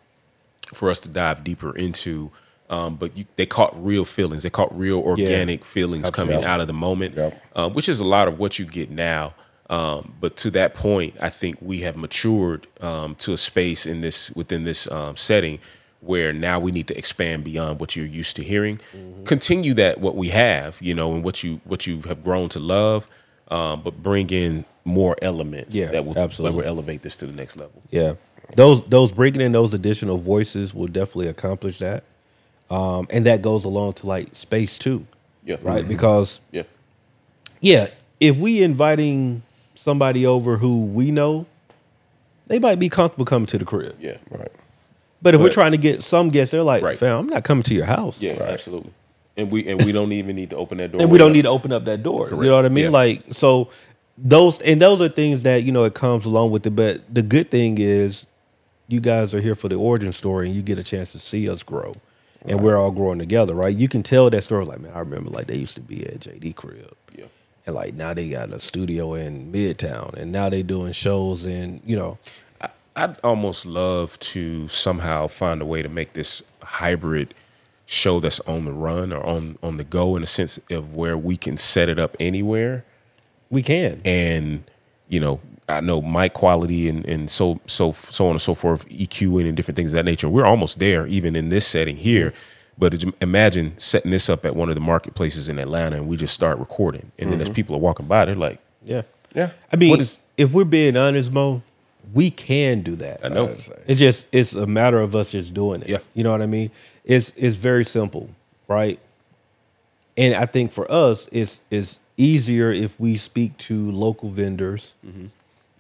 [0.75, 2.31] for us to dive deeper into.
[2.71, 4.45] Um, but you, they caught real feelings.
[4.45, 7.19] They caught real organic feelings coming out of the moment,
[7.55, 9.35] uh, which is a lot of what you get now.
[9.69, 14.01] Um, but to that point, I think we have matured um, to a space in
[14.01, 15.59] this within this um, setting
[16.01, 18.79] where now we need to expand beyond what you're used to hearing.
[18.97, 19.25] Mm-hmm.
[19.25, 22.59] Continue that what we have, you know, and what you what you have grown to
[22.59, 23.07] love,
[23.49, 26.63] um, but bring in more elements Yeah, that will absolutely.
[26.63, 27.83] that will elevate this to the next level.
[27.91, 28.15] yeah.
[28.57, 32.03] Those those bringing in those additional voices will definitely accomplish that.
[32.71, 35.07] Um, and that goes along to like space too.
[35.45, 35.87] Yeah, Right?
[35.87, 36.63] Because Yeah,
[37.61, 37.89] yeah,
[38.21, 39.43] if we inviting
[39.75, 41.47] somebody over who we know,
[42.47, 43.97] they might be comfortable coming to the crib.
[44.01, 44.53] yeah, Right.
[45.23, 46.97] But if we're trying to get some guests, they're like, Right.
[46.97, 48.21] fam, I'm not coming to your house.
[48.23, 48.93] yeah, absolutely.
[49.37, 51.01] And we and we don't even need to open that door.
[51.01, 52.29] And we don't need to open up that door.
[52.31, 52.85] You know what I mean?
[52.87, 52.91] Yeah.
[52.91, 53.71] Like, so
[54.19, 56.71] those and those are things that, you know, it comes along with it.
[56.77, 58.27] But the good thing is
[58.89, 61.49] you guys are here for the origin story and you get a chance to see
[61.49, 61.93] us grow.
[62.47, 63.75] And we're all growing together, right?
[63.75, 66.21] You can tell that story like, man, I remember like they used to be at
[66.21, 66.97] JD crib.
[67.15, 67.27] Yeah.
[67.67, 71.81] And like now they got a studio in Midtown and now they doing shows in,
[71.85, 72.19] you know,
[72.97, 77.35] I'd almost love to somehow find a way to make this hybrid
[77.87, 81.19] show that's on the run or on on the go in a sense of where
[81.19, 82.85] we can set it up anywhere
[83.49, 84.01] we can.
[84.05, 84.63] and
[85.09, 85.41] you know
[85.77, 89.57] I know mic quality and, and so so so on and so forth EQing and
[89.57, 92.33] different things of that nature we're almost there even in this setting here
[92.79, 96.33] but imagine setting this up at one of the marketplaces in Atlanta and we just
[96.35, 99.03] start recording and then as people are walking by they're like Yeah.
[99.35, 99.51] Yeah.
[99.73, 101.63] I mean, What is- if we're being honest, Mo,
[102.15, 103.25] we can do that.
[103.25, 103.61] I know I'd.
[103.87, 105.89] It's just it's a matter of us just doing it.
[105.89, 105.99] Yeah.
[106.15, 106.71] You know what I mean?
[107.05, 108.31] It's it's very simple,
[108.67, 108.99] right?
[110.17, 114.95] And I think for us, it's it's easier if we speak to local vendors.
[115.07, 115.27] Mm-hmm.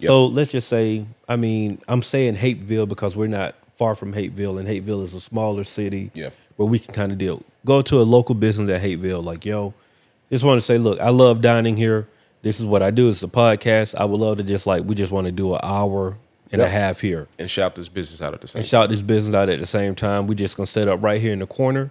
[0.08, 4.58] So let's just say, I mean, I'm saying Hapeville because we're not far from Hapeville,
[4.58, 6.30] and Hapeville is a smaller city Yeah.
[6.56, 7.42] where we can kind of deal.
[7.64, 9.74] Go to a local business at Hapeville, like, yo,
[10.30, 12.06] just want to say, look, I love dining here.
[12.42, 13.08] This is what I do.
[13.08, 13.94] It's a podcast.
[13.94, 16.16] I would love to just like we just want to do an hour
[16.52, 19.02] and a half here and shout this business out at the same and shout this
[19.02, 20.26] business out at the same time.
[20.26, 21.90] We just gonna set up right here in the corner.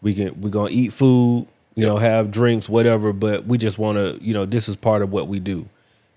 [0.00, 3.12] We can we're gonna eat food, you know, have drinks, whatever.
[3.12, 5.66] But we just want to, you know, this is part of what we do.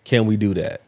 [0.06, 0.82] Can we do that?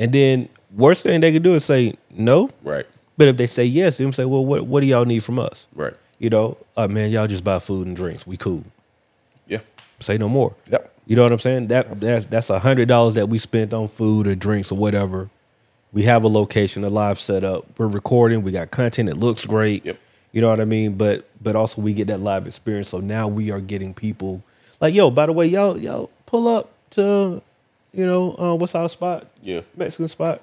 [0.00, 2.50] And then worst thing they could do is say no.
[2.64, 2.86] right
[3.16, 5.68] But if they say yes, them say, well, what what do y'all need from us?
[5.74, 8.26] right You know, uh, man, y'all just buy food and drinks.
[8.26, 8.64] We cool.
[9.46, 9.60] yeah
[10.00, 10.56] Say no more.
[10.70, 10.92] Yep.
[11.06, 11.68] You know what I'm saying?
[11.68, 15.30] That that's that's a hundred dollars that we spent on food or drinks or whatever.
[15.92, 17.66] We have a location, a live setup.
[17.78, 18.42] We're recording.
[18.42, 19.08] We got content.
[19.08, 19.84] It looks great.
[19.84, 19.98] Yep.
[20.32, 20.94] You know what I mean?
[20.94, 22.88] But but also we get that live experience.
[22.90, 24.42] So now we are getting people
[24.80, 27.42] like, yo, by the way, y'all y'all pull up to,
[27.92, 29.26] you know, uh, what's our spot?
[29.42, 29.60] Yeah.
[29.76, 30.42] Mexican spot.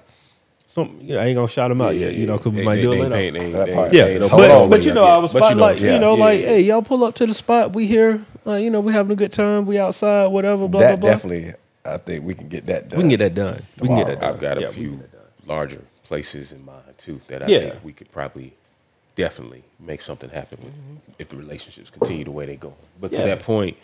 [0.66, 2.14] Some you know, I ain't gonna shout them out yet.
[2.14, 3.14] You know, because we They- might do they it later.
[3.14, 3.86] ain't- they ain't- That they part.
[3.86, 5.14] ain't- Yeah, they ain't Just no hold but, but you know, yeah.
[5.14, 5.80] I was But you know, spotlight.
[5.80, 7.72] You know, yeah, like, hey, y'all pull up to the spot.
[7.74, 8.24] We here.
[8.44, 9.64] Like, you know, we having a good time.
[9.66, 10.26] We outside.
[10.26, 10.68] Whatever.
[10.68, 11.10] Blah that blah blah.
[11.10, 11.54] definitely,
[11.86, 12.98] I think we can get that done.
[12.98, 13.62] We can get that done.
[13.80, 14.28] We can get that done.
[14.34, 15.22] I've got a Yeah, few get that done.
[15.56, 17.58] larger places in mind too that I Yeah.
[17.60, 18.52] think we could probably
[19.16, 20.72] definitely make something happen with
[21.18, 22.74] if the relationships continue the way they go.
[23.00, 23.76] But to that point,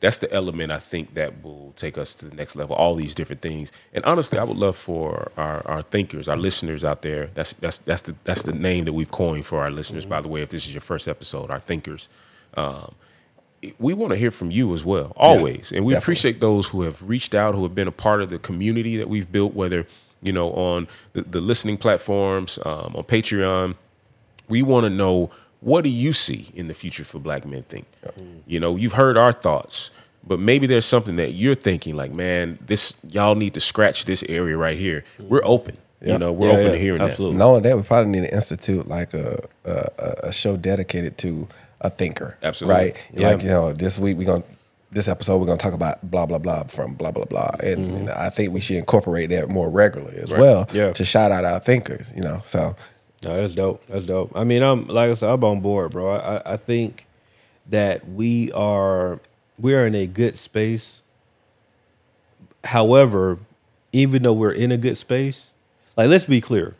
[0.00, 2.74] that's the element I think that will take us to the next level.
[2.74, 6.84] All these different things, and honestly, I would love for our, our thinkers, our listeners
[6.84, 7.30] out there.
[7.34, 10.06] That's that's that's the that's the name that we've coined for our listeners.
[10.06, 12.08] By the way, if this is your first episode, our thinkers.
[12.54, 12.94] Um,
[13.78, 15.70] we want to hear from you as well, always.
[15.70, 15.94] and we definitely.
[15.96, 19.06] appreciate those who have reached out, who have been a part of the community that
[19.06, 19.86] we've built, whether,
[20.22, 23.76] you know, on the, the listening platforms, um, on Patreon,
[24.50, 25.30] We want to know
[25.60, 27.86] what do you see in the future for Black Men Think.
[28.46, 29.90] You know, you've heard our thoughts,
[30.26, 34.22] but maybe there's something that you're thinking like, man, this y'all need to scratch this
[34.28, 35.04] area right here.
[35.18, 35.76] We're open.
[36.02, 37.36] You know, we're Yeah, open yeah, to hearing absolutely.
[37.36, 41.46] Knowing that, we probably need to institute like a a, a- a show dedicated to
[41.82, 42.38] a thinker.
[42.42, 42.82] Absolutely.
[42.82, 43.08] Right.
[43.12, 44.44] Like you know, this week we're gonna
[44.90, 47.96] this episode we're gonna talk about blah blah blah from blah blah blah, and, mm-hmm.
[47.96, 50.66] and I think we should incorporate that more regularly as well.
[50.72, 50.92] Yeah.
[50.92, 52.12] To shout out our thinkers.
[52.16, 52.40] You know.
[52.44, 52.74] So
[53.24, 53.84] No, that's dope.
[53.86, 54.32] That's dope.
[54.34, 56.16] I mean, I'm like I said, I'm on board, bro.
[56.16, 57.06] I, I think
[57.68, 59.20] that we are
[59.58, 61.02] we are in a good space.
[62.64, 63.38] However,
[63.92, 65.50] even though we're in a good space,
[65.96, 66.74] like let's be clear.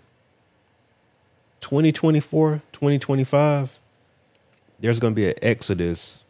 [1.60, 3.78] 2024, 2025,
[4.80, 6.24] there's gonna be an exodus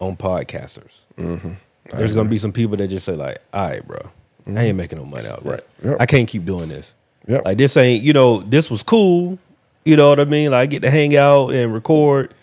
[0.00, 1.00] on podcasters.
[1.18, 1.52] Mm-hmm.
[1.90, 4.10] There's gonna be some people that just say, like, all right, bro,
[4.46, 5.62] I ain't making no money out of this.
[5.84, 5.96] Yep.
[6.00, 6.94] I can't keep doing this.
[7.26, 7.44] Yep.
[7.44, 9.38] Like this ain't, you know, this was cool.
[9.84, 10.50] You know what I mean?
[10.50, 12.34] Like I get to hang out and record.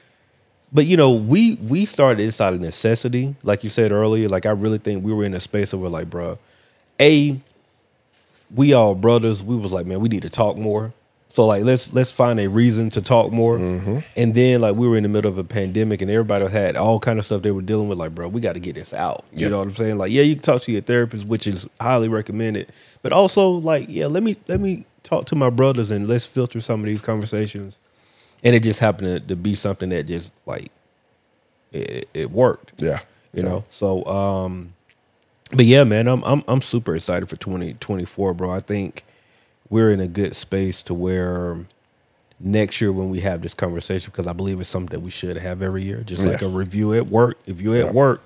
[0.71, 4.29] But you know, we we started this out of necessity, like you said earlier.
[4.29, 6.37] Like I really think we were in a space where we're like, bro,
[6.99, 7.39] a
[8.53, 9.43] we all brothers.
[9.43, 10.93] We was like, man, we need to talk more.
[11.31, 13.57] So like, let's let's find a reason to talk more.
[13.57, 16.99] And then like we were in the middle of a pandemic, and everybody had all
[16.99, 17.99] kind of stuff they were dealing with.
[17.99, 19.23] Like, bro, we got to get this out.
[19.31, 19.51] You Yep.
[19.51, 19.97] know what I'm saying?
[19.99, 22.71] Like, yeah, you can talk to your therapist, which is highly recommended.
[23.03, 26.59] But also, like, yeah, let me let me talk to my brothers and let's filter
[26.59, 27.77] some of these conversations.
[28.43, 30.71] And it just happened to, to be something that just like
[31.71, 33.01] it, it worked yeah.
[33.33, 33.65] you know.
[33.69, 34.73] So, um,
[35.51, 38.49] but yeah, man, I'm I'm I'm super excited for 2024, bro.
[38.51, 39.03] I think
[39.69, 41.57] we're in a good space to where
[42.39, 45.37] next year when we have this conversation, because I believe it's something that we should
[45.37, 47.37] have every year, just like a review at work.
[47.45, 47.91] If you're at Yeah.
[47.91, 48.21] work,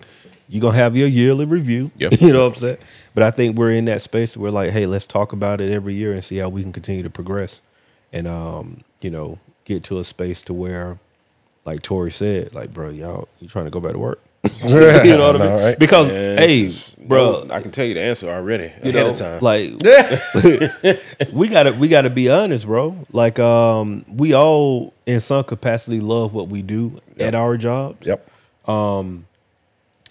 [0.47, 1.91] you're gonna have your yearly review.
[1.97, 2.13] Yep.
[2.21, 2.77] you know what I'm saying?
[3.15, 5.95] But I think we're in that space where like, hey, let's talk about it every
[5.95, 7.61] year and see how we can continue to progress,
[8.11, 10.99] and um, you know, get to a space to where,
[11.65, 14.19] like Torri said, like, bro, y'all, you trying to go back to work?
[14.63, 14.69] you
[15.17, 15.63] know what I mean?
[15.63, 15.79] right?
[15.79, 18.95] Because Man, hey, 'cause, bro, no, I can tell you the answer already you ahead
[19.05, 19.39] know, of time.
[19.41, 19.71] like
[21.33, 22.97] we gotta we gotta be honest, bro.
[23.13, 28.05] Like um, we all in some capacity love what we do at our jobs.
[28.05, 28.29] Yep.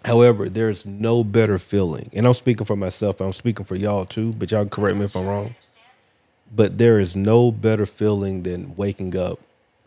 [0.05, 3.21] However, there's no better feeling, and I'm speaking for myself.
[3.21, 5.55] I'm speaking for y'all too, but y'all can correct me if I'm wrong.
[6.55, 9.39] But there is no better feeling than waking up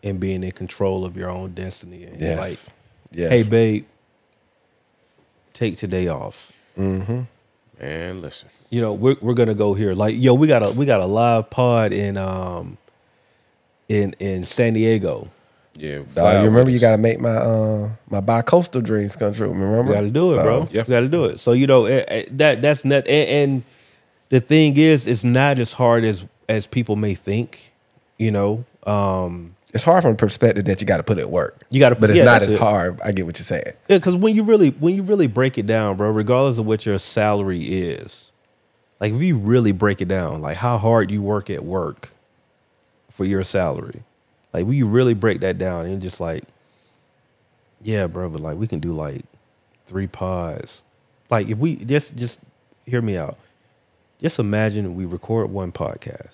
[0.02, 2.04] and being in control of your own destiny.
[2.04, 2.38] And Yes.
[2.38, 2.74] like,
[3.18, 3.30] yes.
[3.44, 3.84] hey, babe,
[5.56, 6.52] take today off.
[6.76, 7.26] and
[8.22, 8.48] listen.
[8.70, 11.06] you know we're we're gonna go here like yo we got a we got a
[11.06, 12.76] live pod in um
[13.88, 15.28] in in San Diego
[15.74, 15.98] Yeah.
[15.98, 19.32] Dog, fly out you remember you got to make my uh my bi-coastal dreams come
[19.34, 19.48] true.
[19.48, 19.82] Remember?
[19.90, 20.82] we got to do it So, bro yeah.
[20.86, 23.62] we got to do it so you know eh, eh, that that's not and, and
[24.28, 27.72] the thing is it's not as hard as as people may think
[28.18, 31.60] you know um It's hard from the perspective that you got to put it work.
[31.70, 32.58] You gotta- but it's yeah, not as it.
[32.60, 33.00] hard.
[33.02, 33.74] I get what you're saying.
[33.88, 36.86] Yeah, because when you really when you really break it down, bro, regardless of what
[36.86, 38.30] your salary is,
[39.00, 42.10] like if you really break it down, like how hard you work at work
[43.10, 44.02] for your salary,
[44.54, 46.44] like when you really break that down and just like,
[47.82, 49.24] yeah, bro, but like we can do like
[49.86, 50.82] three pods.
[51.28, 52.40] Like if we just just
[52.86, 53.36] hear me out.
[54.22, 56.30] Just imagine we record one podcast,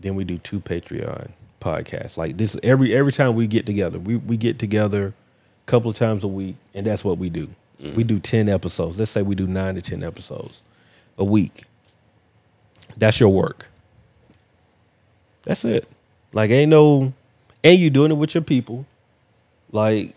[0.00, 2.16] then we do two Patreon podcasts.
[2.16, 5.96] Like this every every time we get together, we we get together a couple of
[5.96, 7.48] times a week, and that's what we do.
[7.80, 7.96] Mm-hmm.
[7.96, 8.98] We do ten episodes.
[8.98, 10.62] Let's say we do nine to ten episodes
[11.16, 11.64] a week.
[12.96, 13.66] That's your work.
[15.42, 15.88] That's it.
[16.32, 17.12] Like ain't no,
[17.64, 18.86] and you doing it with your people.
[19.72, 20.14] Like,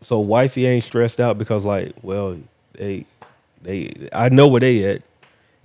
[0.00, 2.38] so wifey ain't stressed out because like, well,
[2.74, 3.06] they,
[3.62, 5.02] they, I know where they at.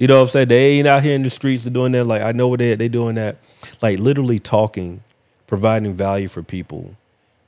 [0.02, 0.48] You know what I'm saying?
[0.48, 2.06] They ain't out here in the streets and doing that.
[2.08, 2.80] Like I know where they at.
[2.80, 3.38] They doing that.
[3.84, 5.04] Like literally talking,
[5.46, 6.96] providing value for people,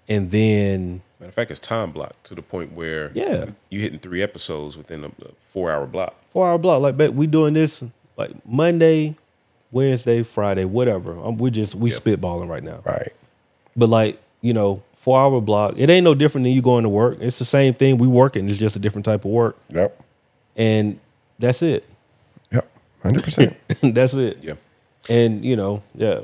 [0.08, 3.46] and then Matter of fact, it's time blocked to the point where Yeah.
[3.72, 6.14] you hitting three episodes within a, a four hour block.
[6.26, 6.82] four hour block.
[6.84, 7.84] Like, but we doing this
[8.18, 9.16] like Monday,
[9.72, 11.18] Wednesday, Friday, whatever.
[11.26, 12.04] Um, we just we Yep.
[12.04, 12.82] spitballing right now.
[12.86, 13.14] Right.
[13.76, 15.74] But like you know, four hour block.
[15.78, 17.18] It ain't no different than you going to work.
[17.20, 17.98] It's the same thing.
[17.98, 18.48] We working.
[18.48, 20.00] It's just a different type of work, Yep.
[20.56, 21.00] and
[21.40, 21.84] that's it.
[23.04, 23.14] Yep.
[23.14, 23.58] Hundred percent.
[23.96, 24.40] that's it.
[24.42, 24.54] Yeah.
[25.10, 26.22] And you know, yeah.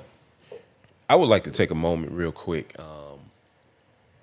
[1.10, 2.76] I would like to take a moment real quick.
[2.80, 3.20] Um,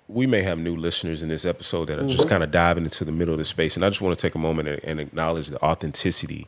[0.07, 3.03] we may have new listeners in this episode that are just kind of diving into
[3.03, 3.75] the middle of the space.
[3.75, 6.47] And I just want to take a moment and, and acknowledge the authenticity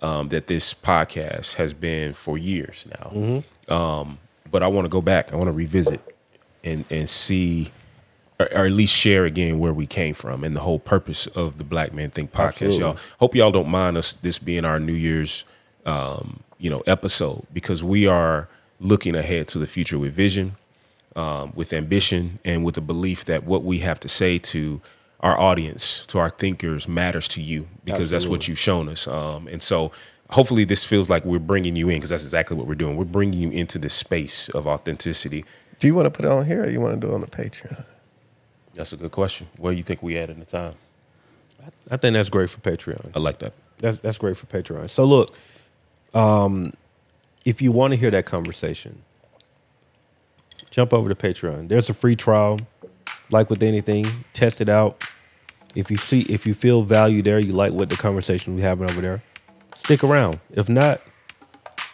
[0.00, 3.42] um, that this podcast has been for years now.
[3.68, 4.18] Um,
[4.50, 5.32] but I want to go back.
[5.32, 6.00] I want to revisit
[6.62, 7.70] and, and see,
[8.40, 11.56] or, or at least share again where we came from and the whole purpose of
[11.56, 12.66] the Black Men Think podcast.
[12.66, 12.78] Absolutely.
[12.80, 15.44] Y'all hope y'all don't mind us this being our New Year's
[15.86, 18.48] um, you know episode because we are
[18.80, 20.52] looking ahead to the future with vision.
[21.16, 24.80] um, with ambition and with the belief that what we have to say to
[25.20, 29.06] our audience, to our thinkers, matters to you because that's what you've shown us.
[29.06, 29.92] Um, and so,
[30.30, 32.96] hopefully, this feels like we're bringing you in because that's exactly what we're doing.
[32.96, 35.44] We're bringing you into this space of authenticity.
[35.78, 37.20] Do you want to put it on here or you want to do it on
[37.20, 37.84] the Patreon?
[38.74, 39.48] That's a good question.
[39.56, 40.74] Where do you think we at in the time?
[41.90, 43.12] I think that's great for Patreon.
[43.14, 43.54] I like that.
[43.78, 44.90] That's that's great for Patreon.
[44.90, 45.34] So look,
[46.12, 46.72] um,
[47.44, 49.02] if you want to hear that conversation,
[50.70, 51.68] jump over to Patreon.
[51.68, 52.60] There's a free trial.
[53.30, 55.02] Like with anything, test it out.
[55.74, 58.88] If you see if you feel value there, you like what the conversation we having
[58.88, 59.22] over there,
[59.74, 60.40] stick around.
[60.52, 61.00] If not,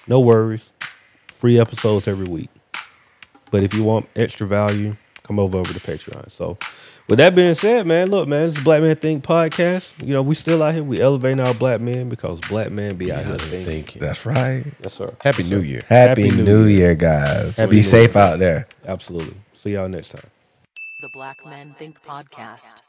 [0.06, 0.72] no worries.
[1.28, 2.50] Free episodes every week.
[3.50, 4.96] But if you want extra value,
[5.30, 6.28] come over over to Patreon.
[6.28, 6.58] So,
[7.06, 9.92] with that being said, man, look, man, this is Black Men Think podcast.
[10.04, 10.82] You know, we still out here.
[10.82, 13.64] We elevating our black men because black men be out here thinking.
[13.64, 14.02] Thinking.
[14.02, 14.64] That's right.
[14.82, 15.14] Yes, sir.
[15.22, 15.64] Happy Yes, New sir.
[15.66, 15.84] Year.
[15.88, 16.78] Happy, Happy New New, Year.
[16.88, 17.56] Year, guys.
[17.58, 18.24] Happy Be New safe Year.
[18.24, 18.66] out there.
[18.84, 19.36] Absolutely.
[19.54, 20.28] See y'all next time.
[21.02, 22.80] The Black Men Think Podcast.